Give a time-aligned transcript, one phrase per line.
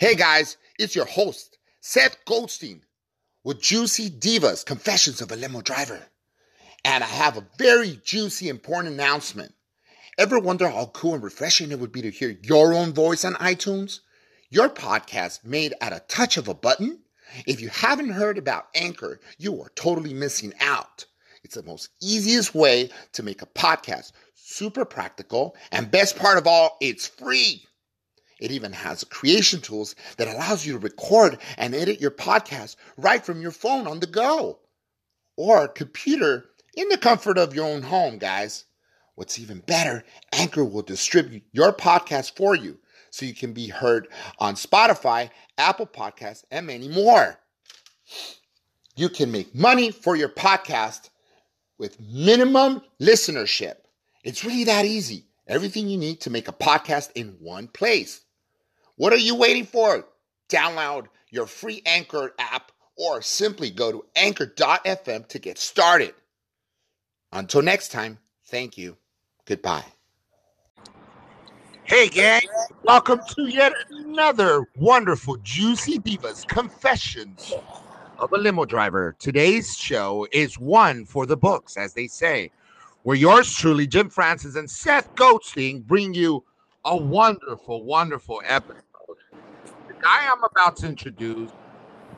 [0.00, 2.82] Hey guys, it's your host, Seth Goldstein,
[3.42, 6.00] with Juicy Divas Confessions of a Limo Driver.
[6.84, 9.54] And I have a very juicy, important announcement.
[10.16, 13.34] Ever wonder how cool and refreshing it would be to hear your own voice on
[13.34, 13.98] iTunes?
[14.50, 17.00] Your podcast made at a touch of a button?
[17.44, 21.06] If you haven't heard about Anchor, you are totally missing out.
[21.42, 26.46] It's the most easiest way to make a podcast, super practical, and best part of
[26.46, 27.64] all, it's free.
[28.38, 33.24] It even has creation tools that allows you to record and edit your podcast right
[33.24, 34.60] from your phone on the go
[35.36, 36.46] or computer
[36.76, 38.64] in the comfort of your own home, guys.
[39.16, 42.78] What's even better, Anchor will distribute your podcast for you
[43.10, 44.06] so you can be heard
[44.38, 47.40] on Spotify, Apple Podcasts, and many more.
[48.94, 51.10] You can make money for your podcast
[51.78, 53.76] with minimum listenership.
[54.24, 55.26] It's really that easy.
[55.46, 58.20] Everything you need to make a podcast in one place.
[58.98, 60.04] What are you waiting for?
[60.48, 66.14] Download your free Anchor app or simply go to anchor.fm to get started.
[67.32, 68.96] Until next time, thank you.
[69.44, 69.84] Goodbye.
[71.84, 72.40] Hey, gang.
[72.82, 77.52] Welcome to yet another wonderful Juicy Divas Confessions
[78.18, 79.14] of a Limo Driver.
[79.20, 82.50] Today's show is one for the books, as they say,
[83.04, 86.42] where yours truly, Jim Francis and Seth Goldstein, bring you
[86.84, 88.82] a wonderful, wonderful episode
[90.00, 91.50] guy I'm about to introduce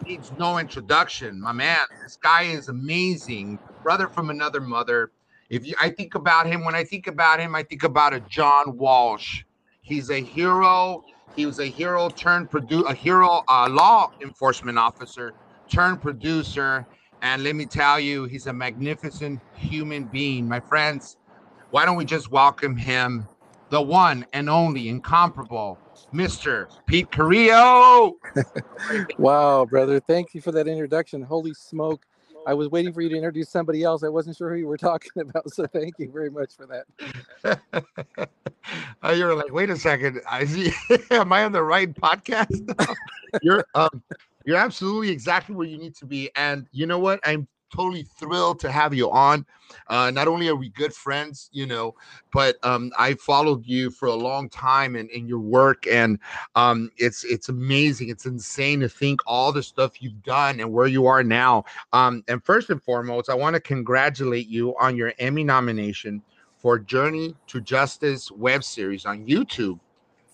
[0.06, 1.41] needs no introduction.
[1.41, 3.59] My man, this guy is amazing.
[3.83, 5.11] Brother from another mother.
[5.48, 8.20] If you, I think about him, when I think about him, I think about a
[8.20, 9.42] John Walsh.
[9.83, 11.05] He's a hero.
[11.34, 15.33] He was a hero turned produce, a hero uh, law enforcement officer
[15.69, 16.87] turned producer.
[17.22, 20.48] And let me tell you, he's a magnificent human being.
[20.48, 21.17] My friends,
[21.70, 23.27] why don't we just welcome him,
[23.69, 25.78] the one and only incomparable
[26.12, 26.69] Mr.
[26.87, 28.17] Pete Carrillo.
[29.19, 30.01] wow, brother.
[30.01, 31.23] Thank you for that introduction.
[31.23, 32.06] Holy smoke.
[32.47, 34.03] I was waiting for you to introduce somebody else.
[34.03, 35.50] I wasn't sure who you were talking about.
[35.50, 37.61] So thank you very much for that.
[39.03, 40.21] uh, you're like, wait a second.
[40.28, 40.72] I see.
[41.11, 42.97] Am I on the right podcast?
[43.43, 44.03] you're um,
[44.44, 46.31] you're absolutely exactly where you need to be.
[46.37, 47.21] And you know what?
[47.25, 49.47] I'm totally thrilled to have you on.
[49.88, 51.94] Uh, not only are we good friends, you know,
[52.32, 56.19] but um, I followed you for a long time and in, in, your work, and
[56.56, 58.08] um, it's it's amazing.
[58.08, 61.64] It's insane to think all the stuff you've done and where you are now.
[61.92, 66.22] Um, and first and foremost, I want to congratulate you on your Emmy nomination
[66.56, 69.78] for Journey to Justice web series on YouTube.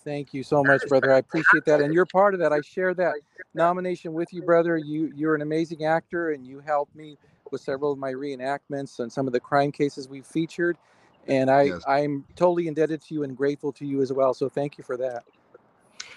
[0.07, 1.13] Thank you so much, brother.
[1.13, 2.53] I appreciate that, and you're part of that.
[2.53, 3.15] I share that
[3.55, 4.79] nomination with you, brother.
[4.79, 7.19] You you're an amazing actor, and you helped me
[7.51, 10.79] with several of my reenactments and some of the crime cases we've featured.
[11.27, 11.83] And I yes.
[11.89, 14.33] I'm totally indebted to you and grateful to you as well.
[14.33, 15.25] So thank you for that.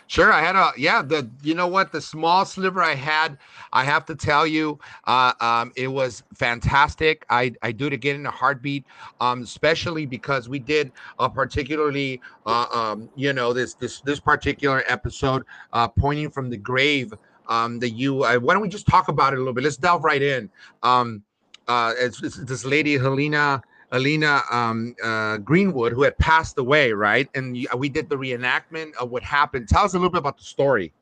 [0.10, 1.04] Sure, I had a yeah.
[1.04, 3.38] The you know what the small sliver I had,
[3.74, 7.28] I have to tell you, uh, um, it was fantastic.
[7.30, 8.86] I I do it again in a heartbeat,
[9.22, 14.84] um, especially because we did a particularly, uh, um, you know, this this this particular
[14.88, 15.44] episode,
[15.74, 17.14] uh, pointing from the grave.
[17.48, 18.24] Um, that you.
[18.24, 19.64] Uh, why don't we just talk about it a little bit?
[19.64, 20.50] Let's delve right in.
[20.84, 21.24] Um,
[21.68, 23.62] uh, it's, it's this lady Helena
[23.92, 27.28] Alina um, uh, Greenwood, who had passed away, right?
[27.34, 29.68] And we did the reenactment of what happened.
[29.68, 30.94] Tell us a little bit about the story.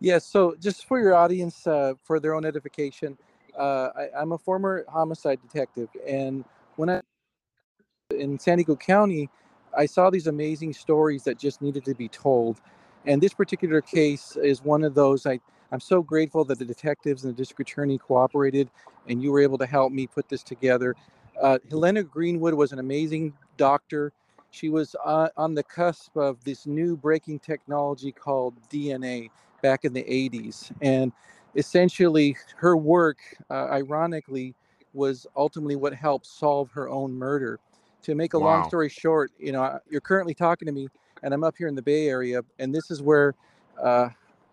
[0.00, 0.24] Yes.
[0.24, 3.18] so, just for your audience, uh, for their own edification,
[3.58, 6.44] uh, I, am a former homicide detective, and
[6.76, 7.00] when I
[8.16, 9.28] in San Diego County,
[9.76, 12.60] I saw these amazing stories that just needed to be told.
[13.06, 15.26] And this particular case is one of those.
[15.26, 15.40] I
[15.72, 18.70] I'm so grateful that the detectives and the district attorney cooperated,
[19.06, 20.96] and you were able to help me put this together.
[21.40, 24.12] Uh, Helena Greenwood was an amazing doctor.
[24.50, 29.30] She was uh, on the cusp of this new breaking technology called DNA
[29.62, 30.70] back in the 80s.
[30.82, 31.12] And
[31.54, 33.18] essentially, her work,
[33.50, 34.54] uh, ironically,
[34.92, 37.58] was ultimately what helped solve her own murder.
[38.02, 38.46] To make a wow.
[38.46, 40.88] long story short, you know, you're currently talking to me,
[41.22, 43.34] and I'm up here in the Bay Area, and this is where
[43.80, 44.08] uh,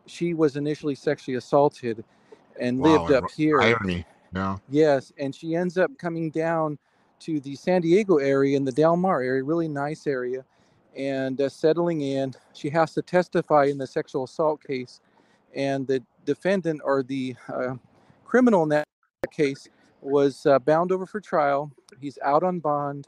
[0.06, 2.04] she was initially sexually assaulted
[2.60, 3.62] and wow, lived up here.
[3.62, 4.06] Irony.
[4.32, 4.60] No.
[4.70, 6.78] Yes, and she ends up coming down
[7.20, 10.44] to the San Diego area in the Del Mar area, really nice area,
[10.96, 12.34] and uh, settling in.
[12.54, 15.02] She has to testify in the sexual assault case,
[15.56, 17.76] and the defendant or the uh,
[18.26, 18.86] criminal in that
[19.32, 19.68] case
[20.02, 21.72] was uh, bound over for trial.
[22.00, 23.06] He's out on bond,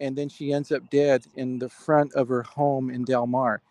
[0.00, 3.62] and then she ends up dead in the front of her home in Del Mar.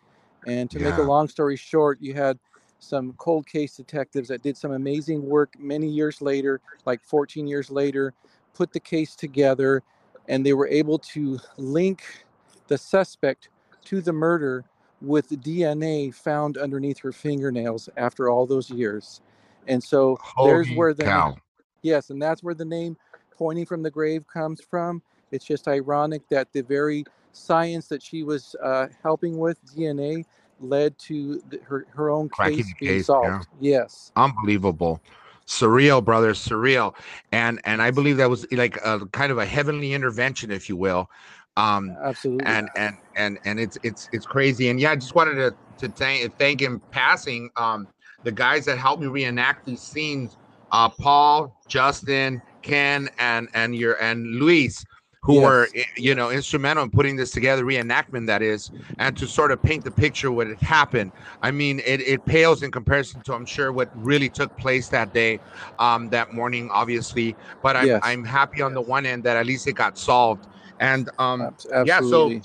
[0.46, 0.90] And to yeah.
[0.90, 2.38] make a long story short, you had
[2.78, 7.70] some cold case detectives that did some amazing work many years later, like 14 years
[7.70, 8.12] later,
[8.54, 9.82] put the case together,
[10.28, 12.24] and they were able to link
[12.68, 13.48] the suspect
[13.84, 14.64] to the murder
[15.00, 19.20] with DNA found underneath her fingernails after all those years.
[19.68, 21.36] And so Holy there's where the
[21.82, 22.96] yes, and that's where the name
[23.36, 25.02] pointing from the grave comes from.
[25.30, 30.24] It's just ironic that the very science that she was uh, helping with DNA
[30.60, 33.46] led to the, her her own Cracking case being case, solved.
[33.60, 33.80] yeah.
[33.82, 35.00] Yes, unbelievable.
[35.46, 36.94] Surreal brother surreal.
[37.32, 40.76] And and i believe that was like a kind of a heavenly intervention if you
[40.76, 41.08] will.
[41.56, 42.46] Um absolutely.
[42.46, 44.68] and and and and it's it's it's crazy.
[44.70, 47.86] And yeah i just wanted to to thank thank in passing um
[48.24, 50.36] the guys that helped me reenact these scenes.
[50.72, 54.84] Uh paul justin ken and and your and luis
[55.26, 55.42] who Yes.
[55.42, 59.60] were you know instrumental in putting this together reenactment that is and to sort of
[59.60, 61.12] paint the picture what had happened
[61.42, 65.12] i mean it, it pales in comparison to i'm sure what really took place that
[65.12, 65.40] day
[65.80, 68.00] um that morning obviously but i'm Yes.
[68.04, 70.46] i'm happy on the one end that at least it got solved
[70.78, 72.42] and um Abs- yeah, so- absolutely.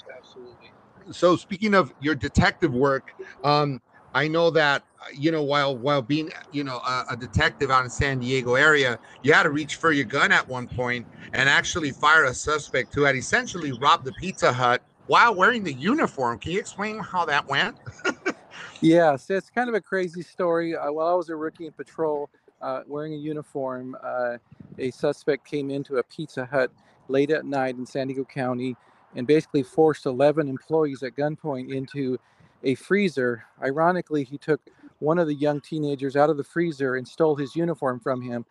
[1.12, 3.14] so speaking of your detective work
[3.44, 3.80] um
[4.16, 7.90] i know that you know while while being you know a, a detective out in
[7.90, 11.92] san diego area you had to reach for your gun at one point and actually
[11.92, 16.52] fire a suspect who had essentially robbed the pizza hut while wearing the uniform can
[16.52, 17.76] you explain how that went
[18.82, 20.76] Yes, it's kind of a crazy story.
[20.76, 22.32] Uh, while I was a rookie in patrol,
[22.64, 24.38] uh, wearing a uniform, uh,
[24.80, 26.72] a suspect came into a Pizza Hut
[27.08, 28.76] late at night in San Diego County
[29.16, 32.18] and basically forced 11 employees at gunpoint into
[32.64, 33.46] a freezer.
[33.62, 34.60] Ironically, he took
[35.02, 38.46] one of the young teenagers out of the freezer and stole his uniform from him.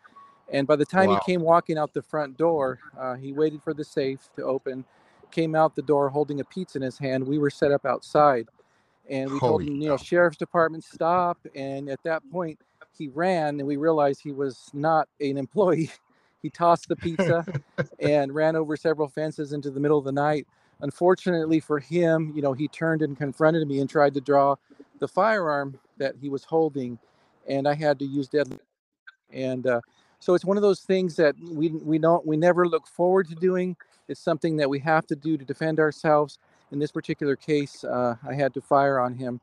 [0.49, 1.19] And by the time Wow.
[1.25, 4.83] he came walking out the front door, uh, he waited for the safe to open,
[5.31, 7.25] came out the door holding a pizza in his hand.
[7.25, 8.49] We were set up outside
[9.09, 11.37] and we told him, you know, sheriff's department stop.
[11.55, 12.59] And at that point,
[12.97, 15.89] he ran, and we realized he was not an employee.
[16.41, 17.45] he tossed the pizza
[17.99, 20.47] and ran over several fences into the middle of the night.
[20.81, 24.55] Unfortunately for him, you know, he turned and confronted me and tried to draw
[25.01, 26.97] the firearm that he was holding,
[27.49, 28.59] and I had to use deadly.
[29.33, 29.81] And uh,
[30.19, 33.35] so it's one of those things that we we don't we never look forward to
[33.35, 33.75] doing.
[34.07, 36.39] It's something that we have to do to defend ourselves
[36.71, 39.41] in this particular case, uh, I had to fire on him,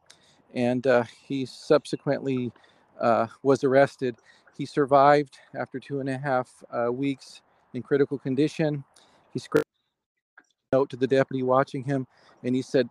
[0.55, 2.51] and uh, he subsequently
[2.99, 4.17] uh, was arrested.
[4.57, 7.43] He survived after two and a half uh, weeks
[7.75, 8.83] in critical condition.
[9.33, 9.67] He scribbled
[10.73, 12.07] a note to the deputy watching him,
[12.43, 12.89] and he said,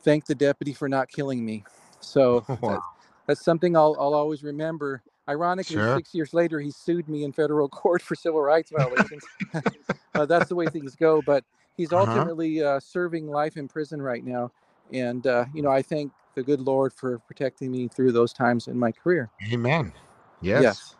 [0.00, 1.64] "Thank the deputy for not killing me."
[2.00, 2.60] So Wow.
[2.68, 2.80] that,
[3.26, 5.02] that's something I'll, I'll always remember.
[5.28, 5.94] Ironically, Sure.
[5.94, 9.24] six years later, he sued me in federal court for civil rights violations.
[10.14, 11.20] uh, that's the way things go.
[11.22, 11.44] But
[11.76, 12.06] he's Uh-huh.
[12.06, 14.50] ultimately uh, serving life in prison right now,
[14.92, 18.68] and uh, you know I thank the good Lord for protecting me through those times
[18.68, 19.30] in my career.
[19.52, 19.92] amen
[20.40, 20.94] yes.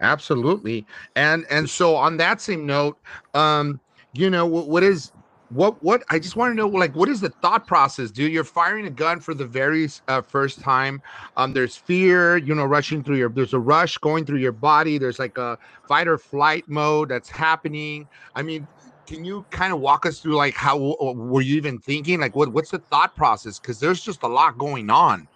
[0.00, 0.86] absolutely
[1.16, 2.98] and and so on that same note
[3.34, 3.80] um
[4.12, 5.12] you know what, what is
[5.50, 8.32] what what i just want to know like what is the thought process dude?
[8.32, 11.00] You're firing a gun for the very uh, first time.
[11.36, 14.98] Um there's fear you know rushing through your there's a rush going through your body.
[14.98, 18.06] There's like a fight or flight mode that's happening.
[18.34, 18.66] I mean
[19.06, 22.20] can you kind of walk us through like how were you even thinking?
[22.20, 23.58] Like what what's the thought process?
[23.58, 25.26] Because there's just a lot going on.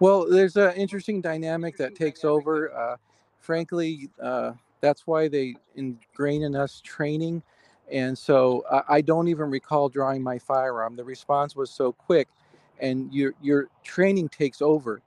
[0.00, 2.72] Well, there's an interesting dynamic that takes over.
[2.72, 2.96] Uh,
[3.38, 7.42] frankly, uh, that's why they ingrain in us training.
[7.94, 10.96] And so I, I don't even recall drawing my firearm.
[10.96, 12.28] The response was so quick,
[12.80, 15.02] and your your training takes over.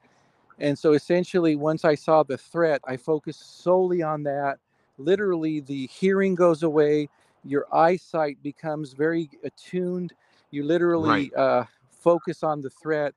[0.60, 4.60] And so essentially, once I saw the threat, I focused solely on that.
[4.98, 7.10] Literally, the hearing goes away.
[7.46, 10.14] Your eyesight becomes very attuned.
[10.52, 13.16] You literally uh, focus on the threat.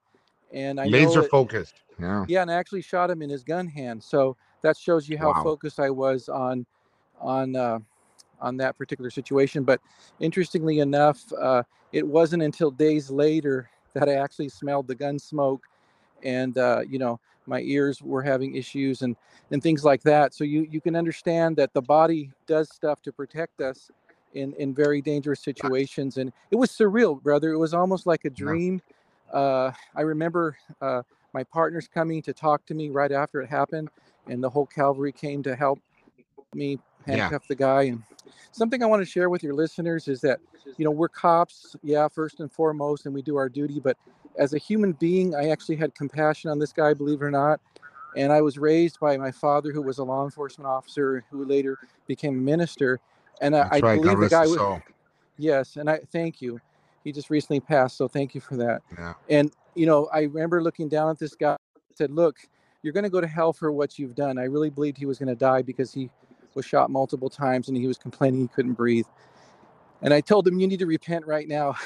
[0.52, 3.68] And I laser it- focused yeah yeah, and I actually shot him in his gun
[3.68, 4.04] hand.
[4.04, 5.34] So that shows you how Wow.
[5.34, 6.66] focused I was on
[7.20, 7.80] on uh,
[8.40, 9.64] on that particular situation.
[9.64, 9.80] But
[10.20, 15.66] interestingly enough, uh, it wasn't until days later that I actually smelled the gun smoke,
[16.23, 19.16] and uh, you know my ears were having issues and
[19.50, 20.35] and things like that.
[20.35, 23.90] So you you can understand that the body does stuff to protect us
[24.35, 27.50] in in very dangerous situations, and it was surreal, brother.
[27.50, 28.80] It was almost like a dream.
[29.32, 30.56] Uh, I remember.
[30.80, 33.88] Uh, my partners coming to talk to me right after it happened,
[34.26, 35.78] and the whole cavalry came to help
[36.54, 37.16] me Yeah.
[37.16, 37.83] handcuff the guy.
[37.85, 38.02] And
[38.52, 40.40] something I want to share with your listeners is that
[40.76, 43.80] you know we're cops, yeah, first and foremost, and we do our duty.
[43.80, 43.97] But
[44.37, 47.61] as a human being, I actually had compassion on this guy, believe it or not.
[48.16, 51.78] And I was raised by my father, who was a law enforcement officer, who later
[52.07, 52.99] became a minister.
[53.40, 53.97] And I, That's I right.
[53.97, 54.83] God believe the guy was soul.
[55.38, 56.61] yes, and I thank you.
[57.04, 58.83] He just recently passed, so thank you for that.
[58.99, 59.14] Yeah.
[59.28, 61.57] And you know, I remember looking down at this guy.
[61.95, 62.37] Said, "Look,
[62.83, 65.19] you're going to go to hell for what you've done." I really believed he was
[65.19, 66.11] going to die because he
[66.54, 69.07] was shot multiple times and he was complaining he couldn't breathe.
[70.02, 71.76] And I told him, "You need to repent right now."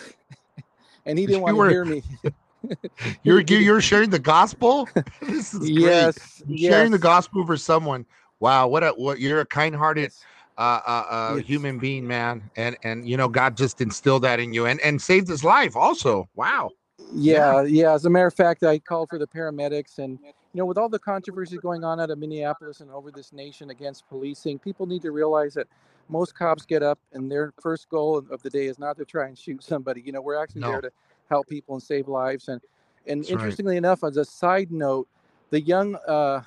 [1.06, 2.02] and he didn't want were- to hear me.
[3.22, 4.88] you're you're sharing the gospel.
[5.20, 5.70] this is great.
[5.70, 6.72] Yes, yes.
[6.72, 8.06] sharing the gospel for someone.
[8.40, 10.12] Wow, what a what you're a kind-hearted
[10.58, 11.46] uh, uh, uh yes.
[11.46, 15.00] human being, man, and and you know God just instilled that in you and and
[15.00, 16.28] saved his life also.
[16.34, 16.70] Wow.
[17.12, 17.62] Yeah, yeah.
[17.62, 17.92] yeah.
[17.92, 20.18] As a matter of fact, I called for the paramedics, and
[20.54, 23.70] you know, with all the controversy going on out of Minneapolis and over this nation
[23.70, 25.66] against policing, people need to realize that
[26.08, 29.26] most cops get up and their first goal of the day is not to try
[29.26, 30.00] and shoot somebody.
[30.00, 30.70] You know, we're actually no.
[30.70, 30.92] there to
[31.28, 32.48] help people and save lives.
[32.48, 32.60] And
[33.06, 33.78] and That's interestingly right.
[33.78, 35.08] enough, as a side note,
[35.50, 36.40] the young uh,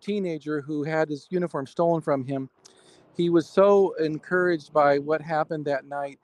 [0.00, 2.48] teenager who had his uniform stolen from him,
[3.16, 6.18] he was so encouraged by what happened that night,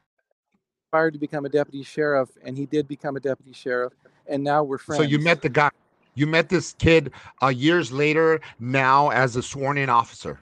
[0.87, 3.93] aspired to become a deputy sheriff, and he did become a deputy sheriff.
[4.27, 5.03] And now we're friends.
[5.03, 5.71] So you met the guy.
[6.17, 8.41] You met this kid uh, years later.
[8.59, 10.41] Now as a sworn-in officer.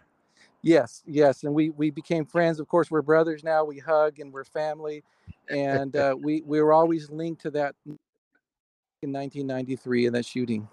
[0.62, 2.59] Yes, yes, and we we became friends.
[2.59, 3.64] Of course, we're brothers now.
[3.64, 5.04] We hug and we're family,
[5.50, 10.66] and uh, we we were always linked to that in 1993 in that shooting.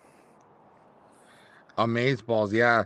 [1.77, 2.85] Amaze balls, yeah,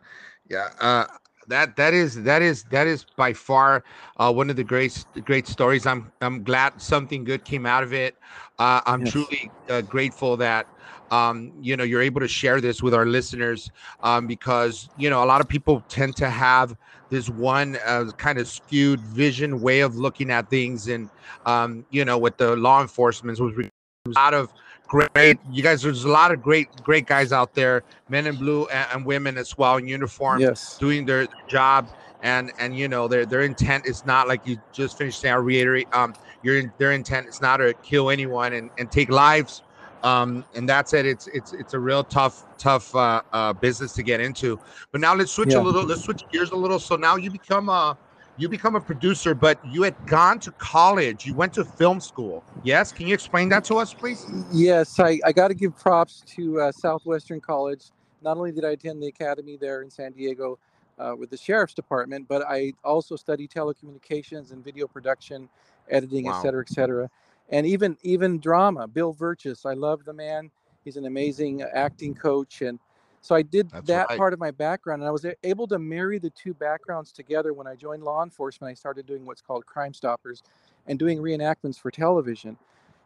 [0.50, 0.70] yeah.
[0.80, 1.06] Uh,
[1.48, 3.84] that that is that is that is by far
[4.18, 5.86] uh, one of the great great stories.
[5.86, 8.16] I'm I'm glad something good came out of it.
[8.60, 9.12] Uh, I'm yes.
[9.12, 10.68] truly uh, grateful that
[11.12, 13.70] um, you know you're able to share this with our listeners
[14.02, 16.76] um, because you know a lot of people tend to have
[17.10, 21.10] this one uh, kind of skewed vision way of looking at things and
[21.46, 24.52] um, you know with the law enforcement was a lot of
[24.88, 28.66] great you guys there's a lot of great great guys out there men in blue
[28.68, 30.78] and, and women as well in uniform yes.
[30.78, 31.88] doing their job
[32.22, 35.38] and and you know their their intent is not like you just finished saying i
[35.38, 36.14] reiterate um
[36.44, 39.64] your their intent is not to kill anyone and, and take lives
[40.06, 41.06] um, and that's it.
[41.08, 44.60] It's it's it's a real tough tough uh, uh, business to get into.
[44.92, 45.60] But now let's switch yeah.
[45.60, 45.84] a little.
[45.84, 46.80] Let's switch gears a little.
[46.80, 47.98] So now you become a
[48.38, 51.26] you become a producer, but you had gone to college.
[51.26, 52.44] You went to film school.
[52.64, 54.26] Yes, can you explain that to us, please?
[54.52, 57.86] Yes, I, I got to give props to uh, Southwestern College.
[58.22, 60.58] Not only did I attend the academy there in San Diego
[60.98, 65.48] uh, with the sheriff's department, but I also studied telecommunications and video production,
[65.90, 66.38] editing, wow.
[66.38, 67.10] et cetera, et cetera
[67.50, 68.88] and even even drama.
[68.88, 70.50] Bill Virtus, I love the man.
[70.84, 72.80] He's an amazing acting coach, and
[73.26, 74.18] so I did That's that right.
[74.18, 77.54] part of my background, and I was able to marry the two backgrounds together.
[77.54, 80.44] When I joined law enforcement, I started doing what's called Crime Stoppers,
[80.88, 82.58] and doing reenactments for television.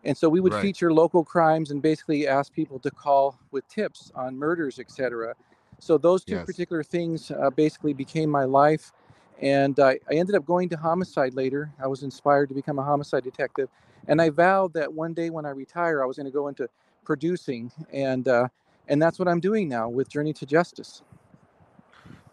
[0.03, 0.61] And so we would right.
[0.61, 5.35] feature local crimes and basically ask people to call with tips on murders, etc.
[5.79, 6.45] So those two yes.
[6.45, 8.93] particular things uh, basically became my life.
[9.41, 11.71] And I, I ended up going to homicide later.
[11.81, 13.69] I was inspired to become a homicide detective
[14.07, 16.67] and I vowed that one day when I retire, I was going to go into
[17.03, 18.47] producing, and uh,
[18.89, 21.03] and that's what I'm doing now with Journey to Justice.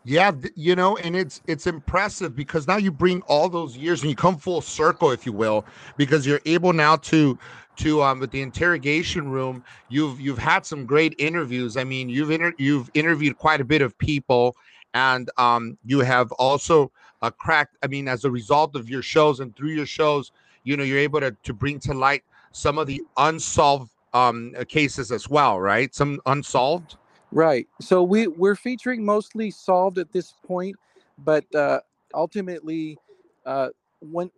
[0.09, 4.11] Yeah, you know, and it's it's impressive because now you bring all those years and
[4.11, 7.37] you come full circle, if you will, because you're able now to
[7.79, 9.65] to um with the interrogation room.
[9.89, 11.77] You've you've had some great interviews.
[11.77, 14.57] I mean, you've inter- you've interviewed quite a bit of people,
[14.95, 17.77] and um you have also uh, cracked.
[17.83, 20.31] I mean, as a result of your shows and through your shows,
[20.63, 22.23] you know you're able to to bring to light
[22.53, 25.95] some of the unsolved um, uh, cases as well, right?
[25.95, 26.97] Some unsolved.
[27.33, 27.67] Right.
[27.81, 30.77] So we we're featuring mostly solved at this point,
[31.19, 31.81] but uh,
[32.15, 32.99] ultimately,
[33.45, 33.69] uh,
[34.01, 34.31] when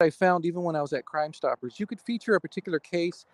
[0.00, 3.26] I found even when I was at Crime Stoppers, you could feature a particular case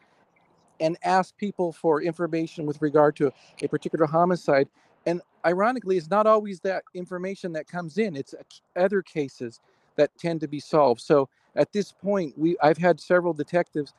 [0.81, 4.69] and ask people for information with regard to a particular homicide.
[5.07, 8.35] And ironically, it's not always that information that comes in; it's
[8.75, 9.61] other cases
[9.97, 11.01] that tend to be solved.
[11.01, 13.95] So at this point, we I've had several detectives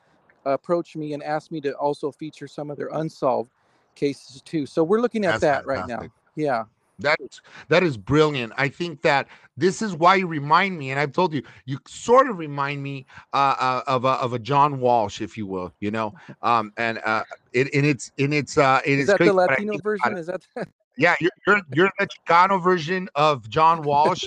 [0.52, 3.50] approach me and ask me to also feature some of their unsolved
[3.94, 4.66] cases too.
[4.66, 5.90] So we're looking at That's that fantastic.
[5.90, 6.08] right now.
[6.36, 6.64] Yeah.
[7.00, 8.52] That's that is brilliant.
[8.56, 12.28] I think that this is why you remind me, and I've told you, you sort
[12.28, 15.92] of remind me uh, uh, of a of a John Walsh, if you will, you
[15.92, 16.14] know.
[16.42, 19.78] Um, and uh, it and it's in its uh, it is, is that the Latino
[19.78, 20.16] version?
[20.16, 20.26] Is
[20.56, 20.68] that?
[20.96, 24.24] yeah, you're you're you're the Chicano version of John Walsh,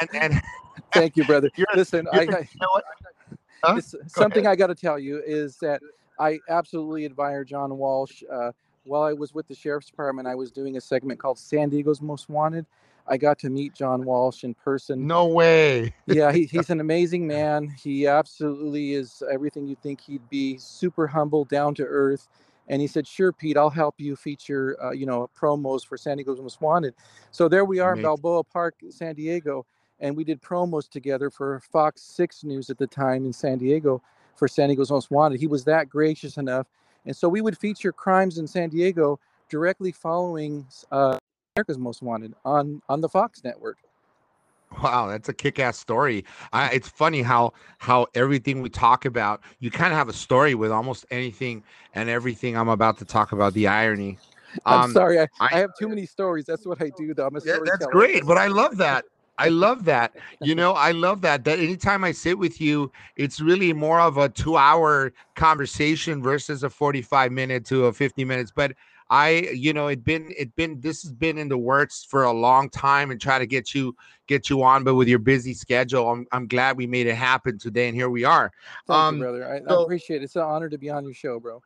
[0.00, 0.42] and and
[0.92, 1.50] Thank you, brother.
[1.56, 2.80] You're, Listen, you're, I, I, you know
[3.62, 3.80] huh?
[4.06, 4.52] something ahead.
[4.52, 5.80] I got to tell you is that
[6.18, 8.22] I absolutely admire John Walsh.
[8.30, 8.52] Uh,
[8.84, 12.00] while I was with the sheriff's department, I was doing a segment called San Diego's
[12.00, 12.66] Most Wanted.
[13.06, 15.06] I got to meet John Walsh in person.
[15.06, 15.94] No way.
[16.06, 17.74] yeah, he, he's an amazing man.
[17.82, 20.58] He absolutely is everything you think he'd be.
[20.58, 22.28] Super humble, down to earth.
[22.68, 26.18] And he said, "Sure, Pete, I'll help you feature, uh, you know, promos for San
[26.18, 26.94] Diego's Most Wanted."
[27.32, 29.66] So there we are, in Balboa Park, San Diego
[30.00, 34.02] and we did promos together for Fox 6 News at the time in San Diego
[34.34, 35.38] for San Diego's Most Wanted.
[35.38, 36.66] He was that gracious enough.
[37.06, 41.18] And so we would feature crimes in San Diego directly following uh,
[41.54, 43.78] America's Most Wanted on, on the Fox network.
[44.82, 46.24] Wow, that's a kick-ass story.
[46.52, 50.54] I, it's funny how how everything we talk about, you kind of have a story
[50.54, 51.64] with almost anything
[51.94, 53.52] and everything I'm about to talk about.
[53.52, 54.16] The irony.
[54.64, 56.44] I'm um, sorry, I, I, I, have too many stories.
[56.44, 57.14] That's what I do.
[57.14, 59.04] Though I'm a yeah, that's great, but I love that.
[59.40, 60.14] I love that.
[60.42, 61.44] You know, I love that.
[61.44, 66.68] That anytime I sit with you, it's really more of a two-hour conversation versus a
[66.68, 68.52] 45 minute to a 50 minutes.
[68.54, 68.72] But
[69.08, 72.32] I, you know, it been it been this has been in the works for a
[72.32, 73.96] long time and try to get you
[74.28, 77.58] get you on, but with your busy schedule, I'm I'm glad we made it happen
[77.58, 78.52] today, and here we are.
[78.86, 79.52] Thank um, you, brother.
[79.52, 80.24] I, so, I appreciate it.
[80.24, 81.62] It's an honor to be on your show, bro.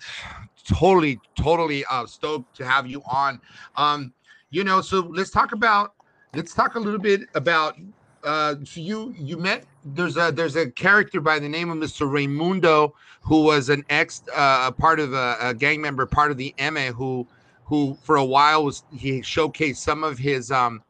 [0.64, 3.40] Totally, totally uh, stoked to have you on.
[3.76, 4.12] Um,
[4.50, 5.94] you know, so let's talk about
[6.34, 7.76] let's talk a little bit about
[8.24, 12.10] uh, so you you met there's a there's a character by the name of Mr.
[12.10, 16.54] Raimundo who was an ex uh, part of a, a, gang member, part of the
[16.58, 17.26] MA, who
[17.64, 20.82] who for a while was he showcased some of his um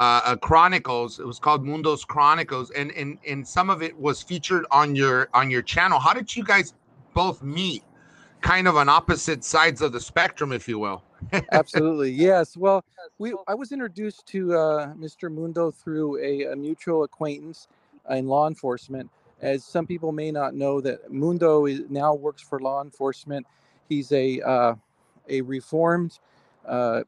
[0.00, 1.20] uh, uh, chronicles.
[1.20, 5.28] It was called Mundo's Chronicles, and and and some of it was featured on your
[5.34, 6.00] on your channel.
[6.00, 6.74] How did you guys
[7.14, 7.84] both meet?
[8.40, 11.04] Kind of on opposite sides of the spectrum, if you will.
[11.52, 12.56] Absolutely, yes.
[12.56, 12.84] Well,
[13.18, 15.32] we I was introduced to uh, Mr.
[15.32, 17.68] Mundo through a, a mutual acquaintance
[18.08, 19.10] in law enforcement.
[19.40, 23.46] As some people may not know, that Mundo is, now works for law enforcement.
[23.88, 24.74] He's a uh,
[25.28, 26.18] a reformed
[26.66, 27.02] uh,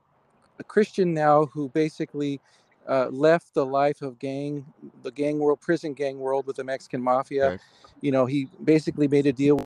[0.59, 2.40] a Christian now who basically
[2.88, 4.64] uh, left the life of gang,
[5.02, 7.47] the gang world, prison gang world with the Mexican mafia.
[7.47, 7.62] Okay.
[8.00, 9.64] You know, he basically made a deal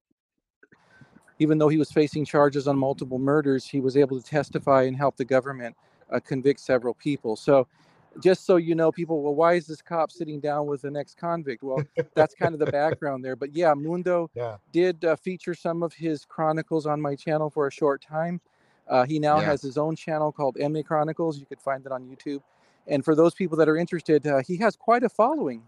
[1.38, 4.96] even though he was facing charges on multiple murders, he was able to testify and
[4.96, 5.76] help the government
[6.10, 7.36] uh, convict several people.
[7.36, 7.66] So,
[8.22, 11.18] just so you know, people, well, why is this cop sitting down with the next
[11.18, 11.62] convict?
[11.62, 11.82] Well,
[12.14, 13.36] that's kind of the background there.
[13.36, 14.56] But yeah, Mundo yeah.
[14.72, 18.40] did uh, feature some of his chronicles on my channel for a short time.
[18.88, 21.38] Uh, he now has his own channel called MA Chronicles.
[21.38, 22.40] You could find it on YouTube.
[22.86, 25.62] And for those people that are interested, uh, he has quite a following.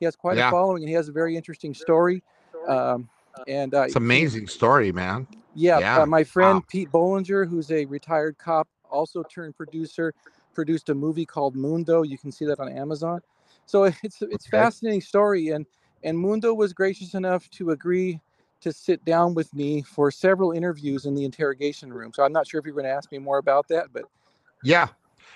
[0.00, 0.48] He has quite yeah.
[0.48, 2.22] a following, and he has a very interesting story.
[2.66, 3.08] Um,
[3.48, 5.26] and uh, it's amazing story, man.
[5.54, 6.02] Yeah, yeah.
[6.02, 6.64] Uh, my friend wow.
[6.68, 10.14] Pete Bollinger, who's a retired cop, also turned producer,
[10.54, 12.02] produced a movie called Mundo.
[12.02, 13.20] You can see that on Amazon.
[13.66, 14.50] So it's it's okay.
[14.50, 15.66] fascinating story, and
[16.04, 18.20] and Mundo was gracious enough to agree
[18.60, 22.12] to sit down with me for several interviews in the interrogation room.
[22.14, 24.04] So I'm not sure if you're going to ask me more about that, but
[24.62, 24.86] yeah,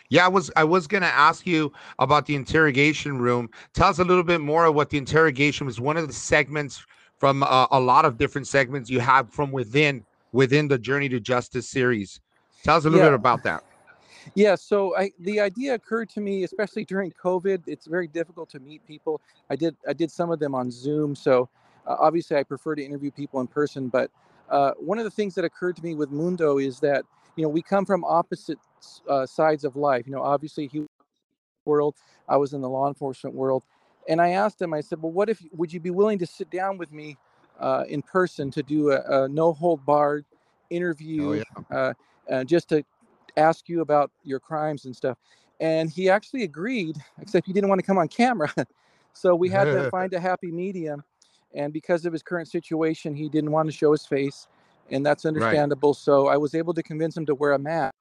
[0.08, 3.50] yeah, I was I was gonna ask you about the interrogation room.
[3.74, 5.80] Tell us a little bit more of what the interrogation was.
[5.80, 6.84] One of the segments
[7.18, 11.20] from uh, a lot of different segments you have from within within the Journey to
[11.20, 12.20] Justice series.
[12.62, 13.10] Tell us a little yeah.
[13.10, 13.64] bit about that.
[14.34, 17.62] Yeah, so I the idea occurred to me, especially during COVID.
[17.66, 19.20] It's very difficult to meet people.
[19.50, 21.48] I did I did some of them on Zoom, so
[21.86, 23.88] uh, obviously I prefer to interview people in person.
[23.88, 24.10] But
[24.50, 27.04] uh, one of the things that occurred to me with Mundo is that
[27.36, 28.58] you know we come from opposite
[29.08, 30.06] uh, sides of life.
[30.06, 30.86] You know, obviously he
[31.66, 31.96] world,
[32.28, 33.64] I was in the law enforcement world,
[34.08, 36.50] and I asked him, I said, well, what if, would you be willing to sit
[36.50, 37.16] down with me
[37.58, 40.24] uh, in person to do a, a no hold barred
[40.70, 41.76] interview, oh, yeah.
[41.76, 41.92] uh,
[42.30, 42.84] uh, just to
[43.36, 45.18] ask you about your crimes and stuff?
[45.60, 48.52] And he actually agreed, except he didn't want to come on camera.
[49.12, 51.02] so we had to find a happy medium.
[51.54, 54.46] And because of his current situation, he didn't want to show his face.
[54.90, 55.90] And that's understandable.
[55.90, 55.96] Right.
[55.96, 57.94] So I was able to convince him to wear a mask.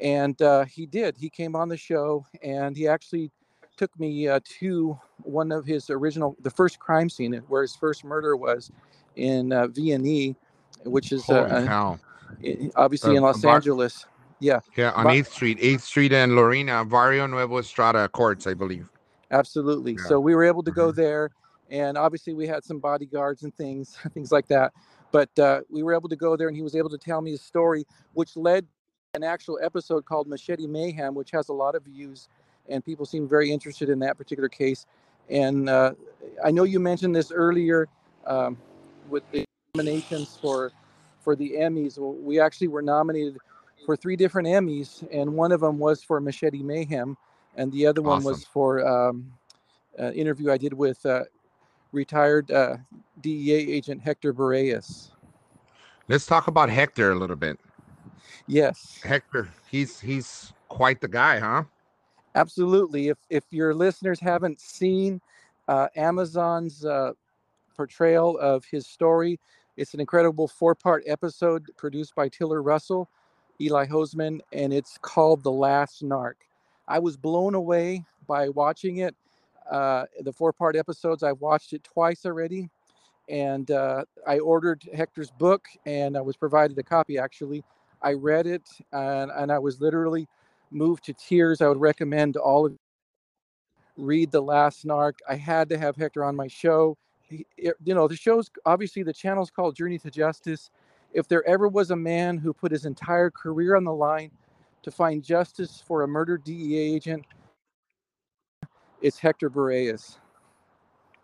[0.00, 1.16] And uh, he did.
[1.16, 3.30] He came on the show and he actually
[3.76, 8.04] took me uh, to one of his original, the first crime scene where his first
[8.04, 8.70] murder was
[9.16, 10.34] in uh, V&E,
[10.84, 11.96] which is uh,
[12.76, 14.06] obviously in Los Bar- Angeles.
[14.40, 14.60] Yeah.
[14.76, 18.90] Yeah, on Eighth Street, Eighth Street and Lorena, Barrio Nuevo Estrada Courts, I believe.
[19.30, 19.92] Absolutely.
[19.92, 20.04] Yeah.
[20.08, 21.00] So we were able to go mm-hmm.
[21.00, 21.30] there,
[21.70, 24.72] and obviously we had some bodyguards and things, things like that.
[25.12, 27.34] But uh, we were able to go there, and he was able to tell me
[27.34, 28.66] a story, which led
[29.14, 32.28] an actual episode called Machete Mayhem, which has a lot of views
[32.68, 34.86] and people seem very interested in that particular case.
[35.30, 35.92] And uh,
[36.44, 37.88] I know you mentioned this earlier
[38.26, 38.56] um,
[39.08, 40.72] with the nominations for
[41.20, 41.98] for the Emmys.
[41.98, 43.38] Well, we actually were nominated
[43.86, 47.16] for three different Emmys, and one of them was for Machete Mayhem,
[47.56, 48.24] and the other awesome.
[48.24, 49.32] one was for um,
[49.98, 51.24] an interview I did with uh,
[51.92, 52.76] retired uh,
[53.20, 55.10] DEA agent Hector Berrellez.
[56.08, 57.58] Let's talk about Hector a little bit.
[58.46, 59.48] Yes, Hector.
[59.70, 61.64] He's he's quite the guy, huh?
[62.34, 63.08] Absolutely.
[63.08, 65.20] If if your listeners haven't seen
[65.68, 67.12] uh, Amazon's uh,
[67.76, 69.38] portrayal of his story,
[69.76, 73.08] it's an incredible four-part episode produced by Tiller Russell,
[73.60, 76.34] Eli Hosman, and it's called The Last Narc.
[76.88, 79.14] I was blown away by watching it.
[79.70, 82.68] Uh, the four-part episodes, I've watched it twice already,
[83.28, 87.16] and uh, I ordered Hector's book, and I was provided a copy.
[87.18, 87.64] Actually,
[88.02, 90.28] I read it, and, and I was literally
[90.70, 91.60] moved to tears.
[91.60, 92.76] I would recommend all of
[93.96, 95.14] read The Last Narc.
[95.28, 96.96] I had to have Hector on my show.
[97.22, 100.70] He, it, you know, the show's obviously the channel's called Journey to Justice.
[101.12, 104.30] If there ever was a man who put his entire career on the line
[104.82, 107.24] to find justice for a murdered DEA agent,
[109.00, 110.18] it's Hector Berrellez.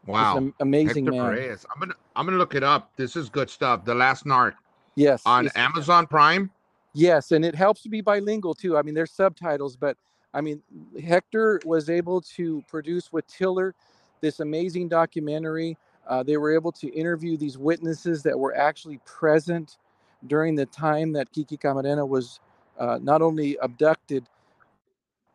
[0.07, 1.37] Wow, amazing Hector man.
[1.37, 1.67] Berrellez.
[1.75, 2.93] I'm gonna I'm gonna look it up.
[2.97, 3.85] This is good stuff.
[3.85, 4.55] The Last Narc
[4.95, 6.51] Yes, on Amazon Prime.
[6.93, 8.77] Yes, and it helps to be bilingual too.
[8.77, 9.97] I mean, there's subtitles, but
[10.35, 10.63] I mean,
[11.03, 13.75] Hector was able to produce with Tiller
[14.21, 15.77] this amazing documentary.
[16.09, 19.79] Uh, they were able to interview these witnesses that were actually present
[20.27, 22.41] during the time that Kiki Camarena was
[22.79, 24.27] uh, not only abducted,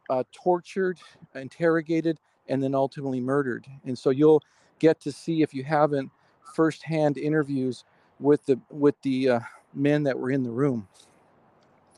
[0.10, 1.00] uh, tortured,
[1.36, 3.66] interrogated, and then ultimately murdered.
[3.86, 4.44] And so you'll
[4.80, 6.12] get to see, if you haven't,
[6.56, 7.86] firsthand interviews
[8.20, 9.40] with the with the uh,
[9.74, 10.88] men that were in the room.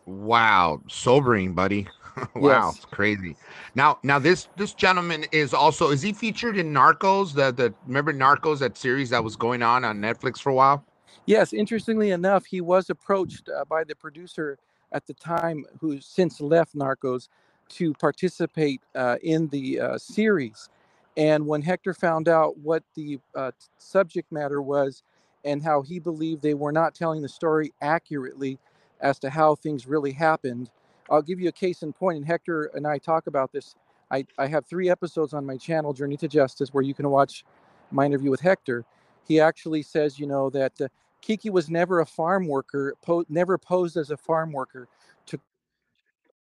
[0.08, 1.90] Wow, sobering, buddy.
[2.36, 2.78] wow, Yes.
[2.78, 3.36] it's crazy.
[3.76, 7.34] Now, now this this gentleman is also is he featured in Narcos?
[7.34, 10.86] The the remember Narcos that series that was going on on Netflix for a while.
[11.26, 14.58] Yes, interestingly enough, he was approached uh, by the producer
[14.94, 17.28] at the time, who since left Narcos,
[17.70, 20.70] to participate uh, in the uh, series.
[21.18, 25.04] And when Hector found out what the uh, subject matter was
[25.44, 28.58] and how he believed they were not telling the story accurately
[29.02, 30.70] as to how things really happened,
[31.10, 32.18] I'll give you a case in point.
[32.18, 33.76] And Hector and I talk about this.
[34.12, 37.44] I, I have three episodes on my channel, Journey to Justice, where you can watch
[37.92, 38.86] my interview with Hector.
[39.28, 40.88] He actually says, you know, that uh,
[41.22, 44.88] Kiki was never a farm worker, po- never posed as a farm worker
[45.28, 45.40] to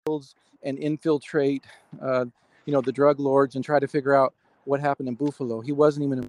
[0.07, 1.65] fields and infiltrate,
[2.01, 2.25] uh,
[2.67, 5.61] you know, the drug lords and try to figure out what happened in Buffalo.
[5.61, 6.25] He wasn't even.
[6.25, 6.29] A-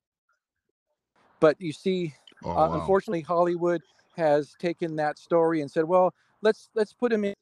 [1.40, 2.74] but you see, Oh, uh, wow.
[2.74, 3.84] unfortunately, Hollywood
[4.18, 7.34] has taken that story and said, "Well, let's let's put him in."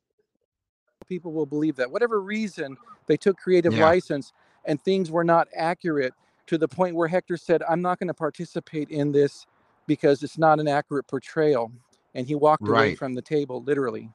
[1.08, 1.90] People will believe that.
[1.92, 3.86] Whatever reason, they took creative Yeah.
[3.86, 4.34] license,
[4.66, 6.14] and things were not accurate
[6.48, 9.48] to the point where Hector said, "I'm not going to participate in this
[9.88, 11.72] because it's not an accurate portrayal,"
[12.14, 14.12] and he walked away from the table, literally.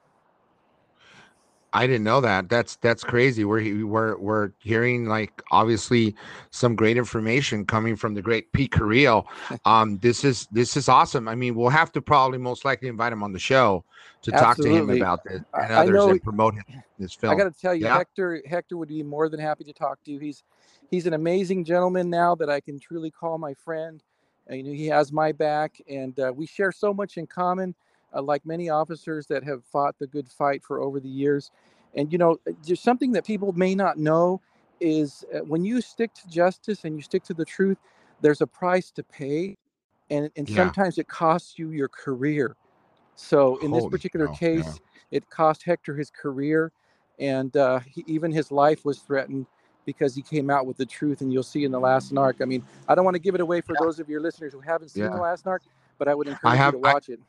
[1.72, 2.48] I didn't know that.
[2.48, 3.44] That's that's crazy.
[3.44, 6.14] We're we're we're hearing like obviously
[6.50, 9.26] some great information coming from the great Pete Carrillo.
[9.66, 11.28] Um, this is this is awesome.
[11.28, 13.84] I mean, we'll have to probably most likely invite him on the show
[14.22, 16.64] to talk to him about this and I others know- and promote his,
[16.98, 17.32] this film.
[17.32, 17.98] I got to tell you, Yeah.
[17.98, 20.18] Hector Hector would be more than happy to talk to you.
[20.18, 20.42] He's
[20.90, 24.02] he's an amazing gentleman now that I can truly call my friend.
[24.48, 27.74] You know, he has my back, and uh, we share so much in common.
[28.12, 31.52] Uh, like many officers that have fought the good fight for over the years,
[31.94, 34.40] and you know, uh, there's something that people may not know
[34.80, 37.78] is uh, when you stick to justice and you stick to the truth,
[38.20, 39.56] there's a price to pay,
[40.10, 40.56] and and Yeah.
[40.56, 42.56] sometimes it costs you your career.
[43.14, 44.62] So in this Holy particular cow, yeah.
[44.62, 44.80] case,
[45.12, 46.72] it cost Hector his career,
[47.20, 49.46] and uh, he, even his life was threatened
[49.84, 51.20] because he came out with the truth.
[51.20, 52.42] And you'll see in the last narc.
[52.42, 54.60] I mean, I don't want to give it away for those of your listeners who
[54.60, 55.10] haven't seen Yeah.
[55.10, 55.60] the last narc,
[55.98, 57.20] but I would encourage have- you to I- watch it.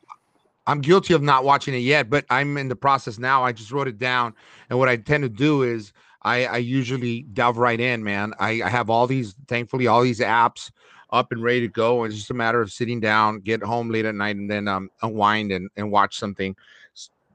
[0.66, 3.44] I'm guilty of not watching it yet, but I'm in the process now.
[3.44, 4.34] I just wrote it down,
[4.70, 8.32] and what I tend to do is I, I usually delve right in, man.
[8.38, 10.70] I, I have all these, thankfully, all these apps
[11.10, 12.04] up and ready to go.
[12.04, 14.68] And it's just a matter of sitting down, get home late at night, and then
[14.68, 16.56] um unwind and, and watch something.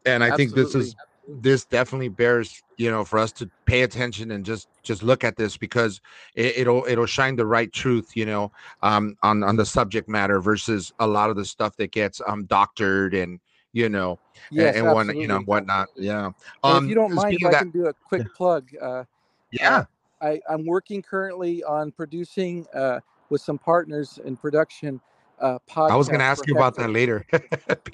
[0.05, 0.95] And I think this is
[1.27, 5.35] this definitely bears, you know, for us to pay attention and just just look at
[5.35, 5.99] this because
[6.35, 10.39] it, it'll it'll shine the right truth, you know, um on on the subject matter
[10.39, 13.39] versus a lot of the stuff that gets um doctored and
[13.73, 14.17] you know
[14.51, 15.89] Yes, and, and what you know whatnot.
[15.95, 16.31] Yeah.
[16.63, 18.69] And if you don't mind, I that, can do a quick plug.
[18.81, 19.03] Uh,
[19.51, 19.85] yeah.
[20.21, 24.99] I, I'm working currently on producing uh, with some partners in production.
[25.39, 27.25] Uh, podcast I was going to ask you about that later.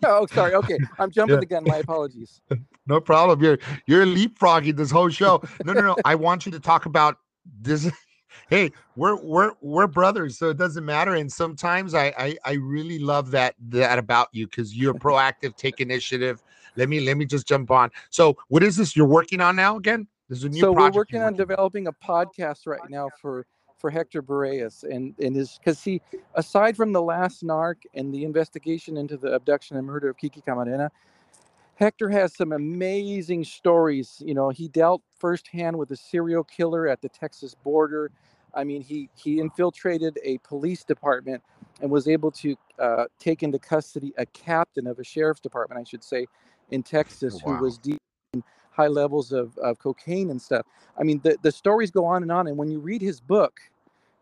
[0.06, 0.54] Oh, sorry.
[0.56, 1.40] Okay, I'm jumping Yeah.
[1.40, 1.64] the gun.
[1.66, 2.42] My apologies.
[2.88, 3.42] no problem.
[3.42, 5.42] You're you're leapfrogging this whole show.
[5.64, 5.96] No, no, no.
[6.06, 7.18] I want you to talk about
[7.62, 7.90] this.
[8.50, 11.16] Hey, we're we're we're brothers, so it doesn't matter.
[11.16, 15.80] And sometimes I I, I really love that that about you because you're proactive, take
[15.80, 16.44] initiative.
[16.76, 17.92] Let me let me just jump on.
[18.10, 20.08] So, what is this you're working on now again?
[20.30, 23.46] This is a new so we're working on developing a podcast right now for
[23.84, 26.02] for Hector Berrellez, and and his because he
[26.36, 30.40] aside from the last narc and the investigation into the abduction and murder of Kiki
[30.40, 30.90] Camarena,
[31.76, 34.24] Hector has some amazing stories.
[34.26, 38.10] You know, he dealt firsthand with a serial killer at the Texas border.
[38.54, 41.44] I mean, he he infiltrated a police department
[41.82, 45.84] and was able to uh, take into custody a captain of a sheriff's department, I
[45.84, 46.26] should say,
[46.72, 47.58] in Texas, Wow.
[47.58, 48.00] who was deep
[48.34, 48.42] in
[48.72, 50.66] high levels of, of cocaine and stuff.
[50.98, 52.48] I mean, the, the stories go on and on.
[52.48, 53.60] And when you read his book,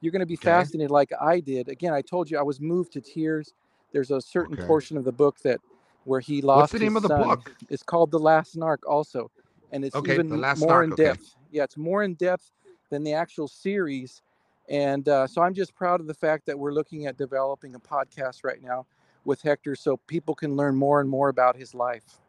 [0.02, 0.46] you're going to be Okay.
[0.46, 1.70] fascinated like I did.
[1.70, 3.54] Again, I told you I was moved to tears.
[3.94, 4.66] There's a certain Okay.
[4.66, 5.60] portion of the book that
[6.04, 6.58] where he lost.
[6.58, 7.30] What's the name of the son.
[7.30, 7.56] book?
[7.70, 9.30] It's called The Last Narc, also,
[9.72, 11.36] and it's Okay, even more Narc, in depth.
[11.52, 12.52] Yeah, it's more in depth
[12.90, 14.22] than the actual series.
[14.70, 17.80] And uh, so I'm just proud of the fact that we're looking at developing a
[17.80, 18.86] podcast right now
[19.26, 22.20] with Hector so people can learn more and more about his life.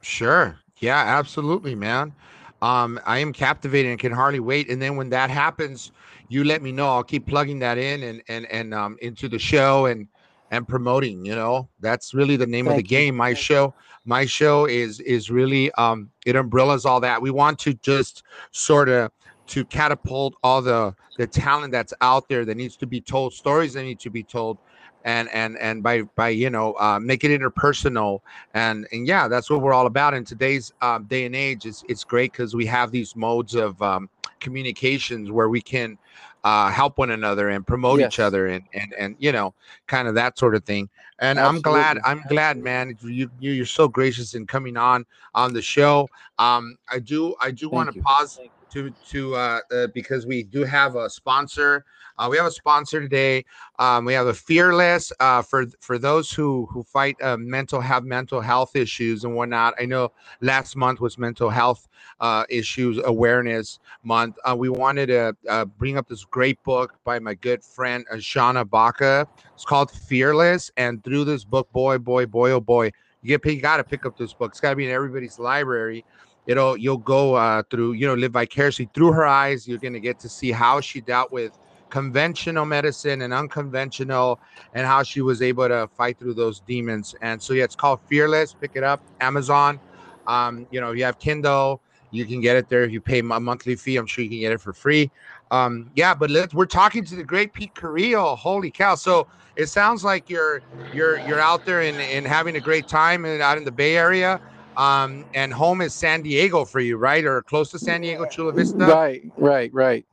[0.00, 0.58] Sure.
[0.78, 2.14] Yeah, absolutely, man.
[2.62, 4.70] Um, I am captivated and can hardly wait.
[4.70, 5.92] And then when that happens,
[6.28, 6.88] you let me know.
[6.88, 10.06] I'll keep plugging that in and and and um into the show and
[10.50, 11.24] and promoting.
[11.24, 13.16] You know, that's really the name Thank of the game.
[13.16, 17.20] My show, my show is is really um it umbrellas all that.
[17.20, 19.10] We want to just sort of
[19.48, 23.74] to catapult all the the talent that's out there that needs to be told, stories
[23.74, 24.58] that need to be told,
[25.04, 28.20] and and and by by you know uh, make it interpersonal
[28.54, 30.14] and and yeah that's what we're all about.
[30.14, 33.80] In today's uh, day and age it's it's great because we have these modes of
[33.82, 34.08] um,
[34.40, 35.98] communications where we can
[36.44, 38.14] uh, help one another and promote yes.
[38.14, 39.54] each other and and and you know
[39.86, 40.88] kind of that sort of thing.
[41.18, 41.58] And Absolutely.
[41.58, 45.62] i'm glad i'm glad man you, you you're so gracious in coming on on the
[45.62, 46.08] show.
[46.38, 48.38] Um i do i do want to pause
[48.70, 51.84] to to uh, uh, because we do have a sponsor.
[52.18, 53.44] Uh, we have a sponsor today.
[53.78, 58.04] Um, we have a fearless uh, for for those who who fight uh, mental have
[58.04, 59.74] mental health issues and whatnot.
[59.78, 61.88] I know last month was mental health
[62.20, 64.36] uh, issues awareness month.
[64.44, 68.16] Uh, we wanted to uh, bring up this great book by my good friend uh,
[68.16, 69.26] Shauna Baca.
[69.54, 73.60] It's called Fearless, and through this book, boy, boy, boy, oh boy, you get you
[73.60, 74.52] got to pick up this book.
[74.52, 76.04] It's got to be in everybody's library
[76.50, 79.68] it'll you'll go uh, through you know live vicariously through her eyes.
[79.68, 81.56] You're going to get to see how she dealt with
[81.90, 84.40] conventional medicine and unconventional
[84.74, 87.14] and how she was able to fight through those demons.
[87.22, 88.52] And so yeah it's called fearless.
[88.54, 89.80] Pick it up amazon.
[90.26, 91.80] Um, you know if you have kindle
[92.12, 92.82] you can get it there.
[92.82, 95.10] If you pay a monthly fee i'm sure you can get it for free.
[95.52, 98.34] Um, yeah but let, we're talking to the great pete carrillo.
[98.34, 98.96] Holy cow.
[98.96, 103.24] So it sounds like you're you're you're out there and, and having a great time
[103.24, 104.40] and out in the bay area
[104.80, 107.24] um, and home is San Diego for you, right?
[107.24, 108.78] Or close to San Diego, Chula Vista.
[108.78, 110.06] Right, right, right.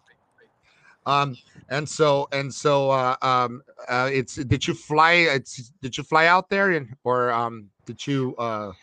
[1.05, 1.37] Um,
[1.69, 5.13] and so and so, uh, um, uh, it's did you fly?
[5.13, 8.35] It's did you fly out there, and or um, did you?
[8.35, 8.73] Uh...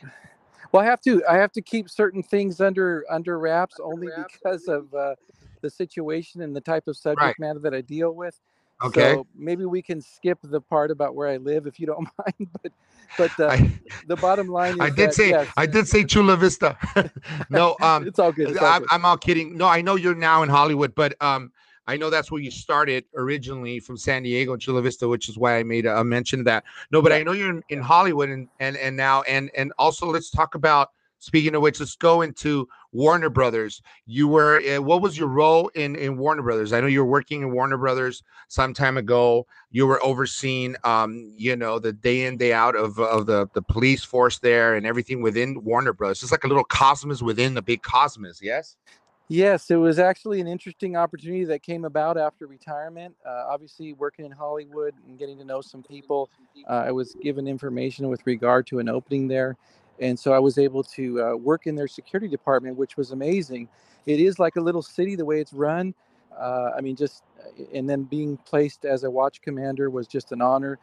[0.72, 1.22] Well, I have to.
[1.28, 5.16] I have to keep certain things under under wraps only because of uh,
[5.60, 7.38] the situation and the type of subject right.
[7.38, 8.40] matter that I deal with.
[8.84, 9.14] Okay.
[9.14, 12.50] So maybe we can skip the part about where I live if you don't mind.
[12.62, 12.72] But
[13.16, 13.70] but uh, I,
[14.06, 15.48] the bottom line I did that, say yes.
[15.56, 16.76] I did say Chula Vista.
[17.50, 18.50] no, um it's all good.
[18.50, 18.88] It's all I'm, good.
[18.90, 19.56] I'm all kidding.
[19.56, 21.50] No, I know you're now in Hollywood, but um
[21.86, 25.36] I know that's where you started originally from San Diego and Chula Vista, which is
[25.36, 26.64] why I made a, a mention of that.
[26.90, 27.12] No, but.
[27.12, 30.54] I know you're in, in Hollywood and and and now and and also let's talk
[30.54, 30.90] about
[31.24, 33.80] Speaking of which, let's go into Warner Brothers.
[34.04, 36.74] You were uh, what was your role in in Warner Brothers?
[36.74, 39.46] I know you were working in Warner Brothers some time ago.
[39.70, 43.62] You were overseeing, um, you know, the day in day out of of the the
[43.62, 46.22] police force there and everything within Warner Brothers.
[46.22, 48.42] It's like a little cosmos within the big cosmos.
[48.42, 48.76] Yes.
[49.28, 53.14] Yes, it was actually an interesting opportunity that came about after retirement.
[53.26, 56.28] Uh, obviously, working in Hollywood and getting to know some people,
[56.68, 59.56] uh, I was given information with regard to an opening there
[60.00, 63.68] and so I was able to uh, work in their security department, which was amazing.
[64.06, 65.94] It is like a little city the way it's run.
[66.38, 70.32] Uh, I mean, just uh, and then being placed as a watch commander was just
[70.32, 70.78] an honor.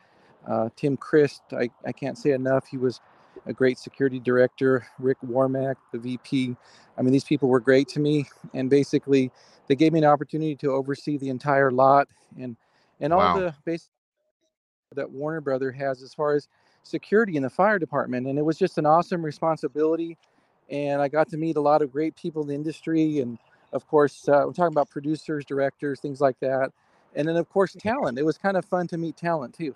[0.47, 2.65] Uh, Tim Christ, I, I can't say enough.
[2.67, 2.99] He was
[3.45, 4.87] a great security director.
[4.99, 6.55] Rick Warmack, the VP.
[6.97, 9.31] I mean, these people were great to me, and basically,
[9.67, 12.07] they gave me an opportunity to oversee the entire lot
[12.39, 12.55] and
[12.99, 13.39] and all wow.
[13.39, 13.89] the basic
[14.95, 16.47] that Warner Brother has as far as
[16.83, 18.27] security in the fire department.
[18.27, 20.17] And it was just an awesome responsibility.
[20.69, 23.19] And I got to meet a lot of great people in the industry.
[23.19, 23.37] And
[23.73, 26.71] of course, uh, we're talking about producers, directors, things like that.
[27.15, 28.17] And then, of course, talent.
[28.17, 29.75] It was kind of fun to meet talent too.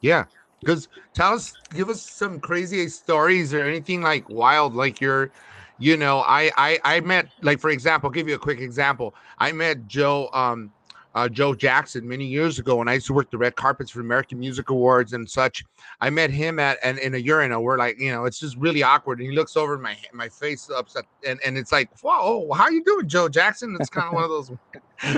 [0.00, 0.24] Yeah.
[0.60, 5.30] Because tell us, give us some crazy stories or anything like wild, like you're,
[5.78, 9.14] you know, I, I, I met, like, for example, I'll give you a quick example.
[9.38, 10.72] I met Joe, um,
[11.14, 14.00] uh, Joe Jackson many years ago when I used to work the red carpets for
[14.00, 15.64] American Music Awards and such.
[16.00, 17.62] I met him at and in a urinal.
[17.62, 19.20] We're like, you know, it's just really awkward.
[19.20, 22.82] And he looks over my my face upset, and and it's like, whoa, how you
[22.84, 23.76] doing, Joe Jackson?
[23.78, 24.52] It's kind of one of those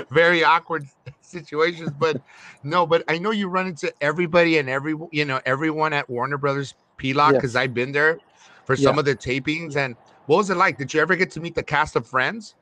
[0.10, 0.86] very awkward
[1.22, 1.90] situations.
[1.98, 2.20] But
[2.62, 6.38] no, but I know you run into everybody and every you know everyone at Warner
[6.38, 7.60] Brothers PLOC because yes.
[7.62, 8.18] I've been there
[8.64, 9.76] for some of the tapings.
[9.76, 10.76] And what was it like?
[10.76, 12.54] Did you ever get to meet the cast of Friends?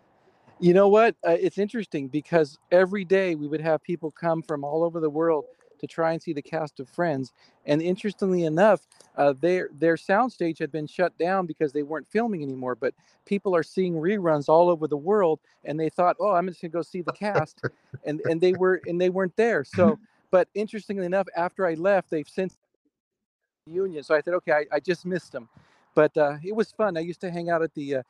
[0.60, 1.16] You know what?
[1.26, 5.10] Uh, it's interesting because every day we would have people come from all over the
[5.10, 5.46] world
[5.80, 7.32] to try and see the cast of Friends.
[7.66, 8.86] And interestingly enough,
[9.16, 12.76] uh, their their soundstage had been shut down because they weren't filming anymore.
[12.76, 12.94] But
[13.26, 16.70] people are seeing reruns all over the world, and they thought, "Oh, I'm just gonna
[16.70, 17.64] go see the cast,"
[18.04, 19.64] and and they were and they weren't there.
[19.64, 19.98] So,
[20.30, 22.56] but interestingly enough, after I left, they've since
[23.66, 24.02] union.
[24.04, 25.48] So I said, "Okay, I, I just missed them,"
[25.94, 26.96] but uh, it was fun.
[26.96, 28.02] I used to hang out at the uh,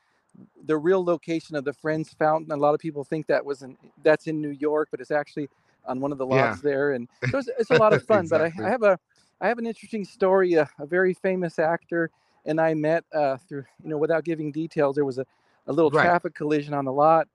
[0.67, 2.53] the real location of the Friends Fountain.
[2.53, 5.49] A lot of people think that was in that's in New York, but it's actually
[5.87, 6.71] on one of the lots yeah.
[6.71, 8.21] there, and so it's, it's, a lot of fun.
[8.21, 8.53] exactly.
[8.57, 8.99] But I, I, have a
[9.41, 10.55] I have an interesting story.
[10.55, 12.11] A, a very famous actor
[12.47, 14.97] and I met uh, through you know without giving details.
[14.97, 15.27] There was a,
[15.67, 16.05] a little right.
[16.05, 17.29] traffic collision on the lot,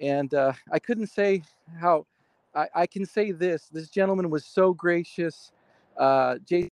[0.00, 1.42] and uh, I couldn't say
[1.80, 2.06] how.
[2.54, 5.52] I, I can say this: this gentleman was so gracious.
[5.96, 6.70] Uh, Jason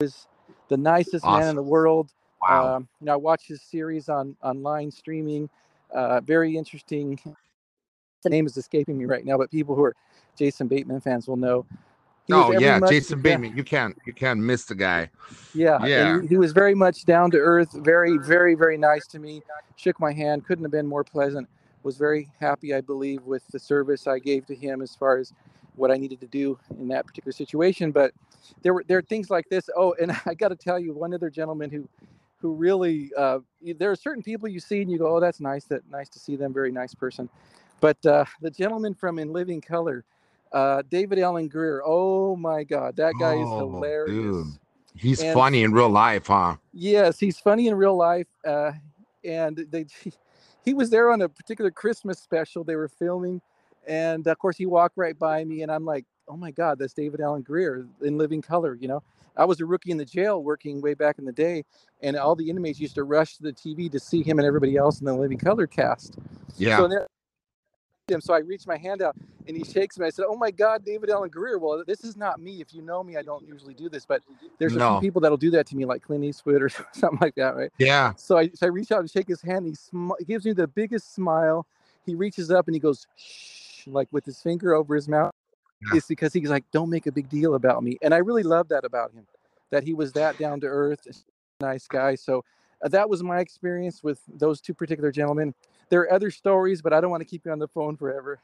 [0.00, 0.26] was
[0.68, 1.40] the nicest awesome.
[1.40, 2.12] man in the world.
[2.42, 2.76] Wow.
[2.76, 5.48] Um, you know, I watched his series on online streaming.
[5.92, 7.18] Uh, very interesting.
[8.22, 9.96] The name is escaping me right now, but people who are
[10.36, 11.66] Jason Bateman fans will know.
[12.26, 13.50] He oh yeah, much, Jason Bateman.
[13.50, 13.56] Yeah.
[13.56, 15.10] You can't you can't miss the guy.
[15.54, 16.20] Yeah, yeah.
[16.22, 19.42] He, he, was very much down to earth, very very very nice to me.
[19.76, 21.48] Shook my hand, couldn't have been more pleasant.
[21.82, 25.32] Was very happy, I believe, with the service I gave to him as far as
[25.74, 27.90] what I needed to do in that particular situation.
[27.90, 28.12] But
[28.62, 29.68] there were there are things like this.
[29.76, 31.88] Oh, and I got to tell you, one other gentleman who
[32.42, 33.38] who really uh,
[33.78, 35.64] there are certain people you see and you go, oh, that's nice.
[35.64, 36.52] That nice to see them.
[36.52, 37.28] Very nice person.
[37.80, 40.04] But uh, the gentleman from In Living Color
[40.52, 41.82] uh, David Alan Grier.
[41.84, 44.14] Oh my God, that guy oh, is hilarious.
[44.14, 44.46] Dude.
[44.94, 46.56] He's and, funny in real life, huh?
[46.72, 48.26] Yes, he's funny in real life.
[48.46, 48.72] Uh,
[49.24, 49.86] and they,
[50.64, 53.40] he, was there on a particular Christmas special they were filming,
[53.86, 56.92] and of course he walked right by me, and I'm like, oh my God, that's
[56.92, 58.76] David Alan Grier in Living Color.
[58.80, 59.02] You know,
[59.36, 61.64] I was a rookie in the jail working way back in the day,
[62.02, 64.76] and all the inmates used to rush to the TV to see him and everybody
[64.76, 66.18] else in the Living Color cast.
[66.56, 66.76] Yeah.
[66.76, 66.88] So
[68.08, 68.20] him.
[68.20, 69.16] So I reached my hand out
[69.46, 70.06] and he shakes me.
[70.06, 71.58] I said, Oh my God, David Alan Grier.
[71.58, 72.60] Well, this is not me.
[72.60, 74.22] If you know me, I don't usually do this, but
[74.58, 74.94] there's no.
[74.94, 77.70] some people that'll do that to me, like Clint Eastwood or something like that, right?
[77.78, 78.12] Yeah.
[78.16, 79.66] So I, so I reach out and shake his hand.
[79.66, 81.66] He, sm- he gives me the biggest smile.
[82.04, 85.31] He reaches up and he goes, Shh, like with his finger over his mouth.
[85.86, 85.98] Yeah.
[85.98, 87.98] It's because he's like, Don't make a big deal about me.
[88.02, 89.26] And I really love that about him,
[89.70, 91.06] that he was that down to earth,
[91.60, 92.14] nice guy.
[92.14, 92.44] So
[92.84, 95.54] uh, that was my experience with those two particular gentlemen
[95.92, 98.40] there are other stories, but I don't want to keep you on the phone forever.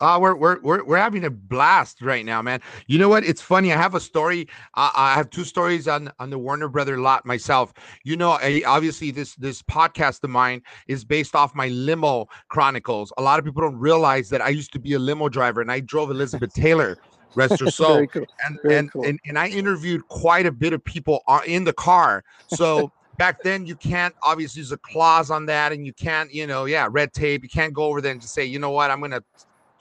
[0.00, 2.60] Uh, we're, we're we're we're having a blast right now, man.
[2.86, 3.24] You know what?
[3.24, 3.72] It's funny.
[3.72, 4.48] I have a story.
[4.74, 7.72] Uh, I have two stories on on the Warner Brother lot myself.
[8.04, 13.12] You know, I, obviously this this podcast of mine is based off my limo chronicles.
[13.18, 15.72] A lot of people don't realize that I used to be a limo driver and
[15.72, 16.98] I drove Elizabeth Taylor.
[17.34, 18.06] Rest her soul.
[18.06, 18.24] Cool.
[18.46, 19.04] And, and, cool.
[19.04, 22.24] and and I interviewed quite a bit of people in the car.
[22.48, 26.46] So back then you can't obviously use a clause on that and you can't you
[26.46, 28.92] know yeah red tape you can't go over there and just say you know what
[28.92, 29.20] i'm gonna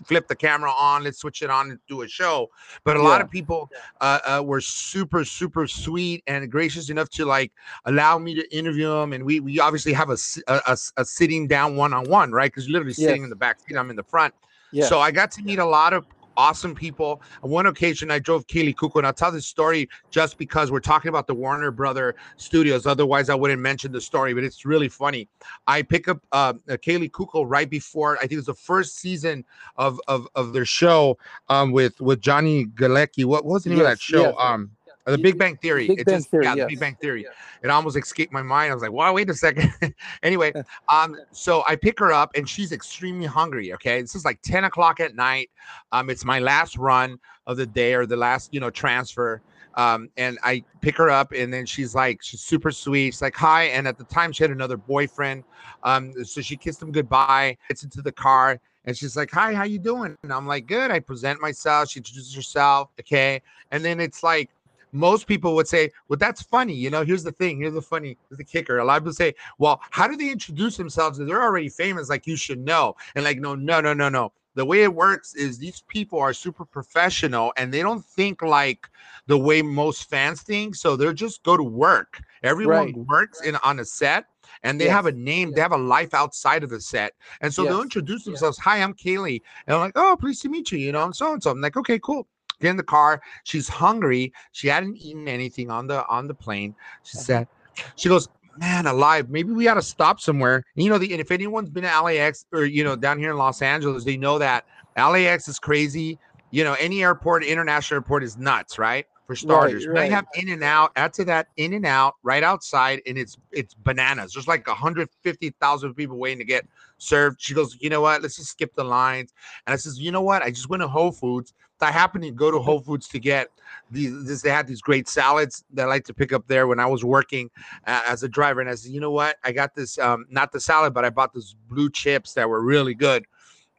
[0.05, 2.49] flip the camera on let's switch it on and do a show
[2.83, 3.05] but a yeah.
[3.05, 3.69] lot of people
[4.01, 7.51] uh, uh, were super super sweet and gracious enough to like
[7.85, 11.75] allow me to interview them and we we obviously have a a, a sitting down
[11.75, 13.07] one-on-one right because you're literally yes.
[13.07, 14.33] sitting in the back seat i'm in the front
[14.71, 14.85] yeah.
[14.85, 16.05] So I got to meet a lot of
[16.37, 17.21] awesome people.
[17.43, 20.79] On one occasion, I drove Kaley Cuoco, and I'll tell this story just because we're
[20.79, 22.85] talking about the Warner Brother Studios.
[22.85, 25.27] Otherwise, I wouldn't mention the story, but it's really funny.
[25.67, 29.43] I pick up uh, Kaley Cuoco right before I think it was the first season
[29.75, 31.17] of of, of their show
[31.49, 33.25] um, with with Johnny Galecki.
[33.25, 34.21] What, what was the name yes, of that show?
[34.21, 34.35] Yes.
[34.37, 34.71] Um,
[35.11, 35.87] the Big Bang Theory.
[35.87, 36.65] Big it Bang just, Theory, yeah, yes.
[36.65, 37.23] the Big Bang Theory.
[37.23, 37.29] Yeah.
[37.63, 38.71] It almost escaped my mind.
[38.71, 39.73] I was like, "Wow, wait a second.
[40.23, 40.53] anyway,
[40.89, 43.73] um, so I pick her up and she's extremely hungry.
[43.73, 45.49] Okay, this is like 10 o'clock at night.
[45.91, 49.41] Um, it's my last run of the day or the last, you know, transfer.
[49.75, 53.11] Um, and I pick her up, and then she's like, she's super sweet.
[53.11, 53.65] She's like, hi.
[53.65, 55.43] And at the time, she had another boyfriend.
[55.83, 59.65] Um, so she kissed him goodbye, gets into the car, and she's like, hi, how
[59.65, 60.17] you doing?
[60.23, 60.89] And I'm like, good.
[60.91, 61.89] I present myself.
[61.89, 62.89] She introduces herself.
[62.99, 63.41] Okay.
[63.71, 64.49] And then it's like,
[64.91, 66.73] most people would say, well, that's funny.
[66.73, 67.59] You know, here's the thing.
[67.59, 68.79] Here's the funny, here's the kicker.
[68.79, 71.19] A lot of people say, well, how do they introduce themselves?
[71.19, 72.09] If they're already famous.
[72.09, 72.95] Like you should know.
[73.15, 74.31] And like, no, no, no, no, no.
[74.55, 78.89] The way it works is these people are super professional and they don't think like
[79.27, 80.73] the way most fans think.
[80.73, 82.19] So they're just go to work.
[82.41, 82.97] Everyone right.
[82.97, 84.25] works in on a set
[84.63, 84.93] and they yes.
[84.93, 87.13] have a name, they have a life outside of the set.
[87.41, 87.71] And so yes.
[87.71, 88.57] they'll introduce themselves.
[88.57, 89.43] Hi, I'm Kaley.
[89.67, 90.79] And I'm like, oh, pleased to meet you.
[90.79, 91.51] You know, I'm so and so.
[91.51, 92.27] I'm like, okay, cool
[92.59, 93.21] get in the car.
[93.43, 94.33] She's hungry.
[94.51, 96.75] She hadn't eaten anything on the on the plane.
[97.03, 97.23] She uh-huh.
[97.23, 97.47] said,
[97.95, 101.31] she goes, man alive maybe we got to stop somewhere you know the, and if
[101.31, 104.65] anyone's been to lax or you know down here in los angeles they know that
[104.97, 106.17] lax is crazy
[106.51, 110.01] you know any airport international airport is nuts right for starters right, right.
[110.01, 113.37] they have in and out add to that in and out right outside and it's
[113.51, 116.65] it's bananas there's like 150000 people waiting to get
[116.97, 119.33] served she goes you know what let's just skip the lines
[119.65, 122.31] and i says you know what i just went to whole foods I happened to
[122.31, 123.49] go to Whole Foods to get
[123.91, 124.25] these.
[124.25, 126.85] This, they had these great salads that I like to pick up there when I
[126.85, 127.49] was working
[127.85, 128.61] uh, as a driver.
[128.61, 129.37] And I said, you know what?
[129.43, 132.61] I got this, um, not the salad, but I bought those blue chips that were
[132.61, 133.25] really good.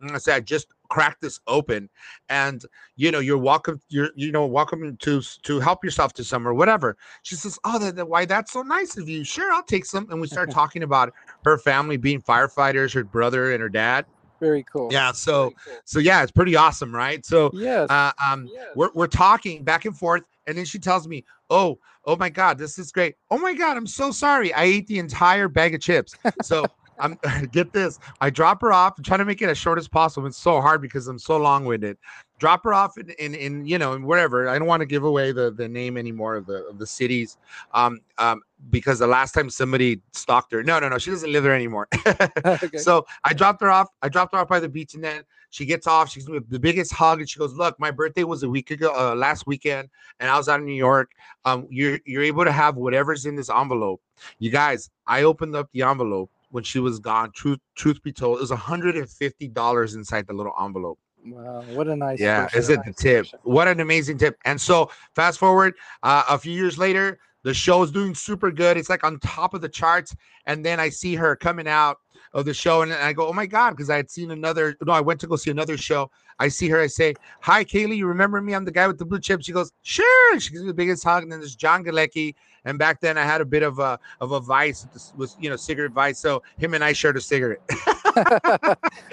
[0.01, 1.89] And I said, I just crack this open
[2.29, 2.65] and
[2.97, 6.55] you know you're welcome you're you know welcome to to help yourself to some or
[6.55, 9.85] whatever she says oh that, that, why that's so nice of you sure i'll take
[9.85, 11.13] some and we start talking about
[11.45, 14.07] her family being firefighters her brother and her dad
[14.41, 14.89] very cool.
[14.93, 15.75] Yeah so cool.
[15.85, 17.25] so yeah it's pretty awesome right?
[17.25, 18.69] So yeah uh, um yes.
[18.75, 22.59] we're, we're talking back and forth and then she tells me oh oh my god
[22.59, 23.17] this is great.
[23.31, 24.53] Oh my god i'm so sorry.
[24.55, 26.15] I ate the entire bag of chips.
[26.43, 26.65] So
[27.01, 27.19] I'm
[27.53, 27.99] get this.
[28.21, 28.95] I drop her off.
[28.99, 30.27] I'm trying to make it as short as possible.
[30.27, 31.97] It's so hard because I'm so long-winded.
[32.39, 34.49] Drop her off in, in, in you know, wherever.
[34.49, 37.37] I don't want to give away the, the name anymore of the of the cities.
[37.73, 40.63] Um, um, because the last time somebody stalked her.
[40.63, 41.89] No, no, no, she doesn't live there anymore.
[42.47, 42.79] okay.
[42.79, 43.89] So I dropped her off.
[44.03, 46.11] I dropped her off by the beach, and then she gets off.
[46.11, 49.15] She's the biggest hug, and she goes, "Look, my birthday was a week ago, uh,
[49.15, 49.89] last weekend,
[50.21, 51.13] and I was out in New York.
[51.45, 54.01] Um, you're you're able to have whatever's in this envelope.
[54.39, 57.31] You guys, I opened up the envelope when she was gone.
[57.33, 60.99] Truth, truth be told, it was $150 inside the little envelope.
[61.25, 62.49] Wow, what a nice yeah!
[62.55, 63.27] Is it the tip?
[63.43, 64.39] What an amazing tip!
[64.45, 68.77] And so, fast forward uh, a few years later, the show is doing super good.
[68.77, 70.15] It's like on top of the charts,
[70.47, 71.99] and then I see her coming out
[72.35, 74.77] of the show, and I go, "Oh my god!" Because I had seen another.
[74.85, 76.11] No, I went to go see another show.
[76.39, 76.81] I see her.
[76.81, 77.97] I say, "Hi, Kaley.
[77.97, 78.55] You remember me?
[78.55, 81.05] I'm the guy with the blue chip." She goes, "Sure." She gives me the biggest
[81.05, 82.35] hug, and then there's John Galecki
[82.69, 85.57] and back then I had a bit of a of a vice was you know
[85.57, 86.19] cigarette vice.
[86.19, 87.63] So him and I shared a cigarette.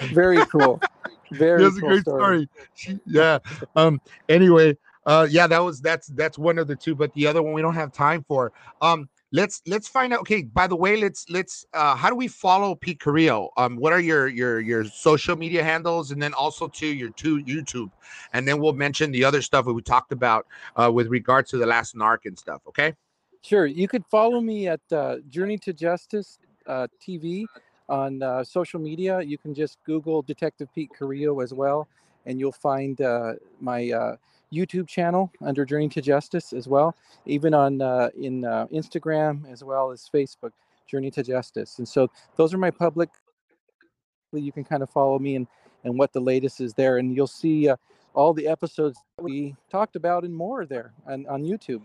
[0.12, 0.78] Very cool.
[1.32, 2.48] Very That's cool a great story.
[2.74, 3.00] story.
[3.06, 3.38] yeah.
[3.74, 4.00] Um.
[4.28, 4.76] Anyway.
[5.06, 5.26] Uh.
[5.30, 5.46] Yeah.
[5.46, 7.92] That was that's that's one of the two, but the other one we don't have
[7.92, 8.52] time for.
[8.82, 12.28] Um let's let's find out okay by the way let's let's uh how do we
[12.28, 16.68] follow pete carrillo um what are your your your social media handles and then also
[16.68, 17.90] to your to youtube
[18.34, 20.46] and then we'll mention the other stuff that we talked about
[20.76, 22.94] uh with regards to the last narc and stuff okay
[23.46, 23.66] Sure.
[23.66, 27.44] You could follow me at uh, Journey to Justice uh, TV
[27.88, 29.20] on uh, social media.
[29.20, 31.86] You can just Google Detective Pete Carrillo as well,
[32.24, 34.16] and you'll find uh, my uh,
[34.52, 39.92] YouTube channel under Journey to Justice as well, even on uh, in Instagram as well
[39.92, 40.50] as Facebook,
[40.90, 41.78] Journey to Justice.
[41.78, 43.10] And so those are my public.
[44.32, 45.46] You can kind of follow me and
[45.84, 47.70] and what the latest is there, and you'll see
[48.12, 51.82] all the episodes we talked about and more there on, on YouTube.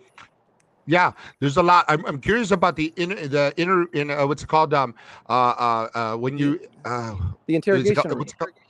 [0.86, 1.86] Yeah, there's a lot.
[1.88, 4.96] I'm, I'm curious about the inner the inner in uh, what's it called um
[5.30, 7.16] uh uh, uh when you uh
[7.46, 8.26] the interrogation room.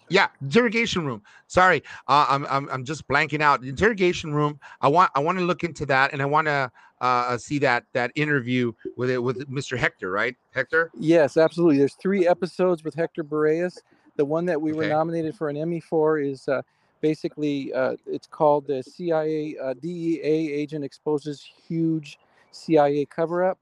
[0.10, 1.22] Yeah, interrogation room.
[1.48, 3.62] Sorry, uh, I'm, I'm I'm just blanking out.
[3.62, 4.60] The interrogation room.
[4.82, 7.86] I want I want to look into that, and I want to uh, see that
[7.94, 9.78] that interview with it with Mr.
[9.78, 10.36] Hector, right?
[10.54, 10.92] Hector.
[11.00, 11.78] Yes, absolutely.
[11.78, 13.78] There's three episodes with Hector Berrellez.
[14.18, 14.78] The one that we okay.
[14.78, 16.62] were nominated for an Emmy for is uh,
[17.02, 22.20] basically uh, it's called the CIA uh, DEA agent exposes huge
[22.52, 23.58] CIA cover up,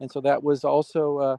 [0.00, 1.36] and so that was also uh,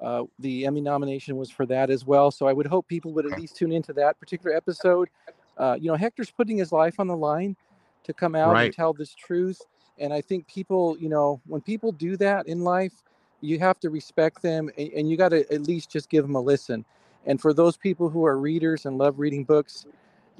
[0.00, 2.30] uh, the Emmy nomination was for that as well.
[2.30, 5.08] So I would hope people would at least tune into that particular episode.
[5.58, 7.56] Uh, you know, Hector's putting his life on the line
[8.04, 8.66] to come out right.
[8.66, 9.60] and tell this truth,
[9.98, 12.92] and I think people, you know, when people do that in life,
[13.42, 16.34] you have to respect them, and, and you got to at least just give them
[16.34, 16.84] a listen.
[17.26, 19.86] And for those people who are readers and love reading books,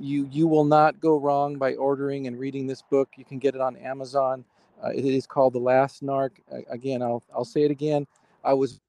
[0.01, 3.11] you you will not go wrong by ordering and reading this book.
[3.17, 4.45] You can get it on Amazon.
[4.83, 6.31] Uh, it is called The Last Narc.
[6.69, 8.07] Again, I'll I'll say it again.
[8.43, 8.81] I was,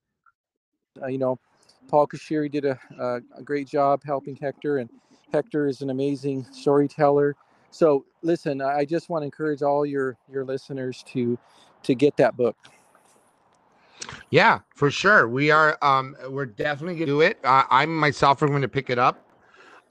[1.01, 1.37] uh, you know,
[1.89, 4.89] Paul Kashiri did a, a great job helping Hector, and
[5.33, 7.35] Hector is an amazing storyteller.
[7.71, 11.37] So listen, I just want to encourage all your your listeners to
[11.83, 12.55] to get that book.
[14.29, 15.27] Yeah, for sure.
[15.27, 17.39] We are um we're definitely gonna do it.
[17.43, 19.25] Uh, I myself are going to pick it up.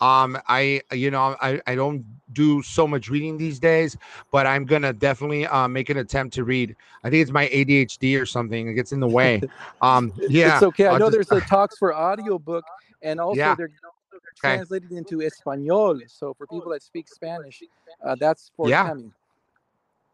[0.00, 3.96] Um, I you know I, I don't do so much reading these days,
[4.30, 6.76] but I'm gonna definitely uh, make an attempt to read.
[7.04, 8.68] I think it's my ADHD or something.
[8.68, 9.42] It gets in the way.
[9.82, 10.86] Um, yeah, it's okay.
[10.88, 12.64] I know just, there's the talks for audiobook,
[13.02, 13.54] and also yeah.
[13.54, 13.70] they're
[14.14, 14.20] okay.
[14.36, 15.98] translated into Espanol.
[16.06, 17.62] So for people that speak Spanish,
[18.04, 19.04] uh, that's forthcoming.
[19.04, 19.19] Yeah.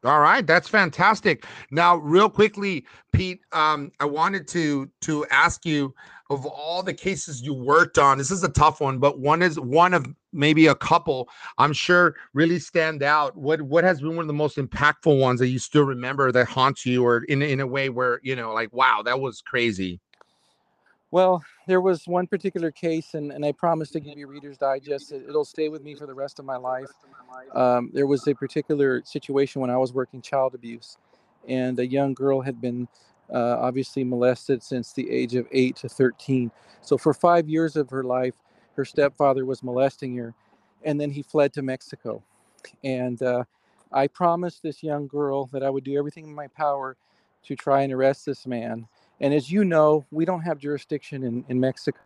[0.07, 1.45] All right, that's fantastic.
[1.73, 5.93] Now, real quickly, Pete, um, I wanted to to ask you
[6.31, 8.17] of all the cases you worked on.
[8.19, 11.29] This is a tough one, but one is one of maybe a couple.
[11.59, 13.37] I'm sure really stand out.
[13.37, 16.47] What what has been one of the most impactful ones that you still remember that
[16.47, 20.01] haunts you, or in in a way where you know, like, wow, that was crazy.
[21.17, 25.13] Well, there was one particular case, and, and I promise to give you Reader's Digest.
[25.13, 26.91] It, will stay with me for the rest of my life.
[27.55, 30.99] Um, there was a particular situation when I was working child abuse,
[31.49, 32.87] and a young girl had been
[33.33, 36.51] uh, obviously molested since the age of 8 to 13.
[36.83, 38.35] So, for five years of her life,
[38.75, 40.35] her stepfather was molesting her,
[40.85, 42.23] and then he fled to Mexico.
[42.85, 43.45] And uh,
[43.91, 46.95] I promised this young girl that I would do everything in my power
[47.45, 48.87] to try and arrest this man
[49.21, 51.99] and as you know, we don't have jurisdiction in, in Mexico.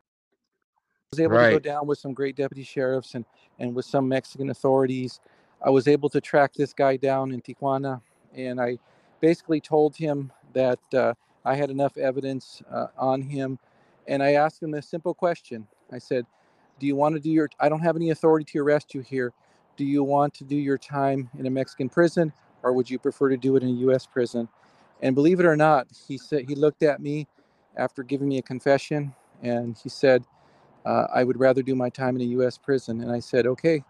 [1.13, 3.25] I was able to go down with some great deputy sheriffs and
[3.59, 5.21] and with some Mexican authorities.
[5.65, 8.01] I was able to track this guy down in Tijuana,
[8.35, 8.79] and I
[9.21, 13.59] basically told him that uh, I had enough evidence uh, on him,
[14.07, 15.67] and I asked him a simple question.
[15.93, 16.27] I said,
[16.79, 17.49] "Do you want to do your?
[17.59, 19.33] I don't have any authority to arrest you here.
[19.77, 22.33] Do you want to do your time in a Mexican prison,
[22.63, 24.07] or would you prefer to do it in a U.S.
[24.07, 24.49] prison?"
[25.03, 27.27] And believe it or not, he said he looked at me
[27.77, 30.25] after giving me a confession, and he said,
[30.85, 32.59] uh, "I would rather do my time in a U.S.
[32.59, 33.83] prison." And I said, "Okay,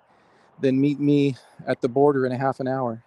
[0.61, 1.37] then meet me
[1.67, 3.03] at the border in a half an hour."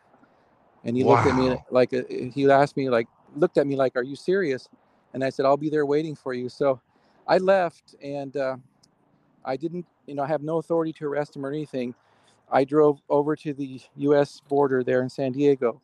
[0.84, 3.96] And he looked at me like a, he asked me like looked at me like,
[3.96, 4.68] "Are you serious?"
[5.14, 6.82] And I said, "I'll be there waiting for you." So
[7.28, 8.58] I left, and uh,
[9.46, 11.96] I didn't, you know, I have no authority to arrest him or anything.
[12.52, 14.42] I drove over to the U.S.
[14.48, 15.82] border there in San Diego.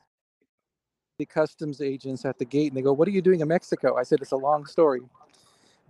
[1.20, 3.98] The customs agents at the gate, and they go, "What are you doing in Mexico?"
[3.98, 5.02] I said, "It's a long story,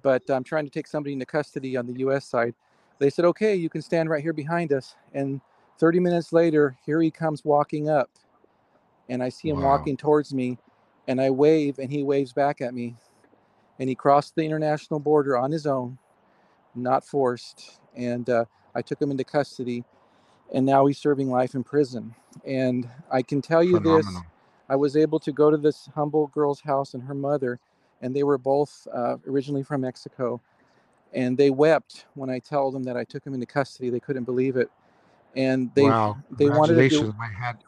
[0.01, 2.25] but I'm trying to take somebody into custody on the U.S.
[2.25, 2.55] side."
[2.97, 5.39] They said, "Okay, you can stand right here behind us." And
[5.77, 8.09] 30 minutes later, here he comes walking up,
[9.07, 9.77] and I see him Wow.
[9.77, 10.57] walking towards me,
[11.07, 12.95] and I wave, and he waves back at me,
[13.77, 15.99] and he crossed the international border on his own,
[16.73, 19.83] not forced, and uh, I took him into custody,
[20.51, 22.15] and now he's serving life in prison.
[22.43, 24.23] And I can tell you this: Phenomenal.
[24.69, 27.59] I was able to go to this humble girl's house and her mother,
[28.01, 30.41] and they were both uh, originally from Mexico,
[31.13, 33.89] and they wept when I told them that I took them into custody.
[33.89, 34.69] They couldn't believe it,
[35.35, 36.17] and they wow.
[36.37, 37.13] they wanted to do.
[37.17, 37.61] My hat.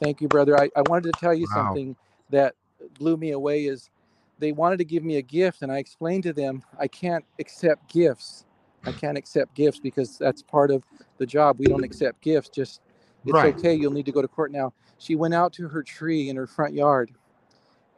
[0.00, 0.56] Thank you, brother.
[0.56, 1.54] I, I wanted to tell you Wow.
[1.54, 1.96] something
[2.30, 2.54] that
[2.98, 3.90] blew me away is
[4.38, 7.92] they wanted to give me a gift and I explained to them I can't accept
[7.92, 8.44] gifts.
[8.86, 10.84] I can't accept gifts because that's part of
[11.18, 11.58] the job.
[11.58, 12.50] We don't accept gifts.
[12.50, 12.80] Just
[13.26, 13.56] it's Right.
[13.58, 13.74] okay.
[13.74, 14.72] You'll need to go to court now.
[14.98, 17.12] She went out to her tree in her front yard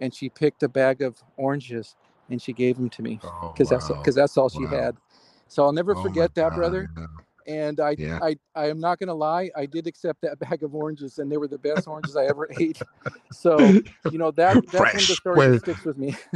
[0.00, 1.96] and she picked a bag of oranges
[2.30, 4.70] and she gave them to me Oh, because that's because that's all she Wow.
[4.70, 4.96] had.
[5.48, 6.54] So I'll never Oh, forget that, God.
[6.54, 6.90] brother
[7.46, 8.18] and I, Yeah.
[8.22, 11.36] I I am not gonna lie, I did accept that bag of oranges, and they
[11.36, 12.82] were the best oranges I ever ate.
[13.30, 16.16] So you know that that's of the stories sticks with me.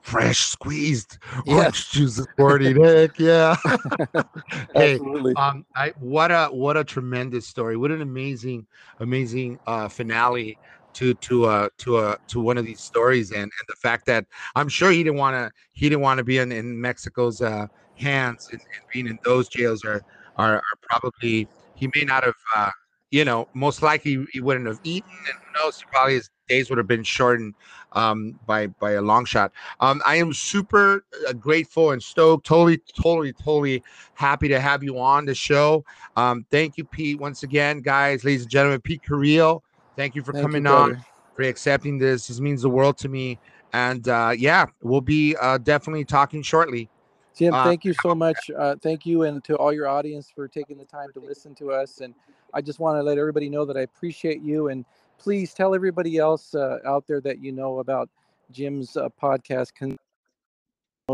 [0.00, 1.56] Fresh squeezed Yes.
[1.56, 2.82] orange juice this morning.
[2.82, 3.56] Heck yeah.
[4.74, 5.34] hey, Absolutely.
[5.36, 7.76] um, I what a what a tremendous story.
[7.76, 8.66] What an amazing,
[9.00, 10.58] amazing uh finale
[10.94, 14.26] to to uh to uh to one of these stories and, and the fact that
[14.54, 17.66] I'm sure he didn't want to he didn't want to be in, in Mexico's uh
[17.96, 20.02] hands and, and being in those jails are
[20.36, 22.70] are, are probably he may not have uh
[23.14, 26.78] you know most likely he wouldn't have eaten and who knows probably his days would
[26.78, 27.54] have been shortened
[27.92, 29.52] um by by a long shot.
[29.78, 33.84] Um i am super uh, grateful and stoked totally totally totally
[34.14, 35.84] happy to have you on the show.
[36.16, 39.62] Um thank you pete once again guys ladies and gentlemen pete carrillo
[39.96, 41.00] thank you for Thank you, coming on brother.
[41.36, 42.26] for accepting this.
[42.26, 43.38] This means the world to me
[43.72, 46.90] and uh yeah we'll be uh definitely talking shortly
[47.36, 48.50] Jim, uh, thank you so much.
[48.56, 51.72] Uh, thank you, and to all your audience for taking the time to listen to
[51.72, 52.00] us.
[52.00, 52.14] And
[52.52, 54.68] I just want to let everybody know that I appreciate you.
[54.68, 54.84] And
[55.18, 58.08] please tell everybody else uh, out there that you know about
[58.52, 59.98] Jim's uh, podcast, Con-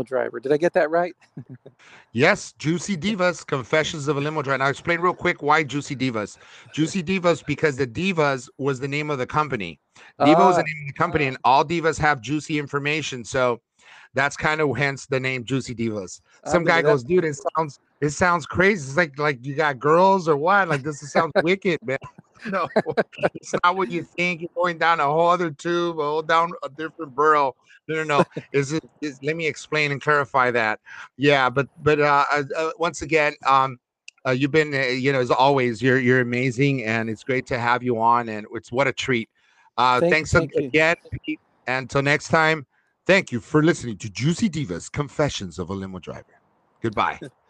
[0.05, 0.39] Driver.
[0.39, 1.13] Did I get that right?
[2.13, 4.57] Yes, Juicy Divas, Confessions of a Limo Driver.
[4.57, 6.37] Now, explain real quick why Juicy Divas.
[6.73, 9.79] Juicy Divas because the Divas was the name of the company.
[10.23, 13.23] Diva was the Ah, name of the company, and all divas have juicy information.
[13.23, 13.61] So
[14.13, 16.21] that's kind of hence the name Juicy Divas.
[16.45, 18.87] Some guy goes, dude, it sounds it sounds crazy.
[18.87, 20.67] It's like like you got girls or what?
[20.67, 21.97] Like this sounds wicked, man.
[22.47, 22.67] No,
[23.35, 24.41] it's not what you think.
[24.41, 27.55] You're going down a whole other tube, a whole down a different burrow.
[27.87, 28.23] No, no, no.
[28.51, 28.83] Is it?
[28.99, 30.79] Is, let me explain and clarify that.
[31.17, 33.77] Yeah, but but uh, uh, uh, once again, um,
[34.25, 37.59] uh, you've been, uh, you know, as always, you're you're amazing, and it's great to
[37.59, 39.29] have you on, and it's what a treat.
[39.77, 41.39] Uh, Thank- thanks thank again, Pete.
[41.67, 42.65] Until next time,
[43.05, 46.39] thank you for listening to Juicy Divas Confessions of a Limo Driver.
[46.81, 47.19] Goodbye.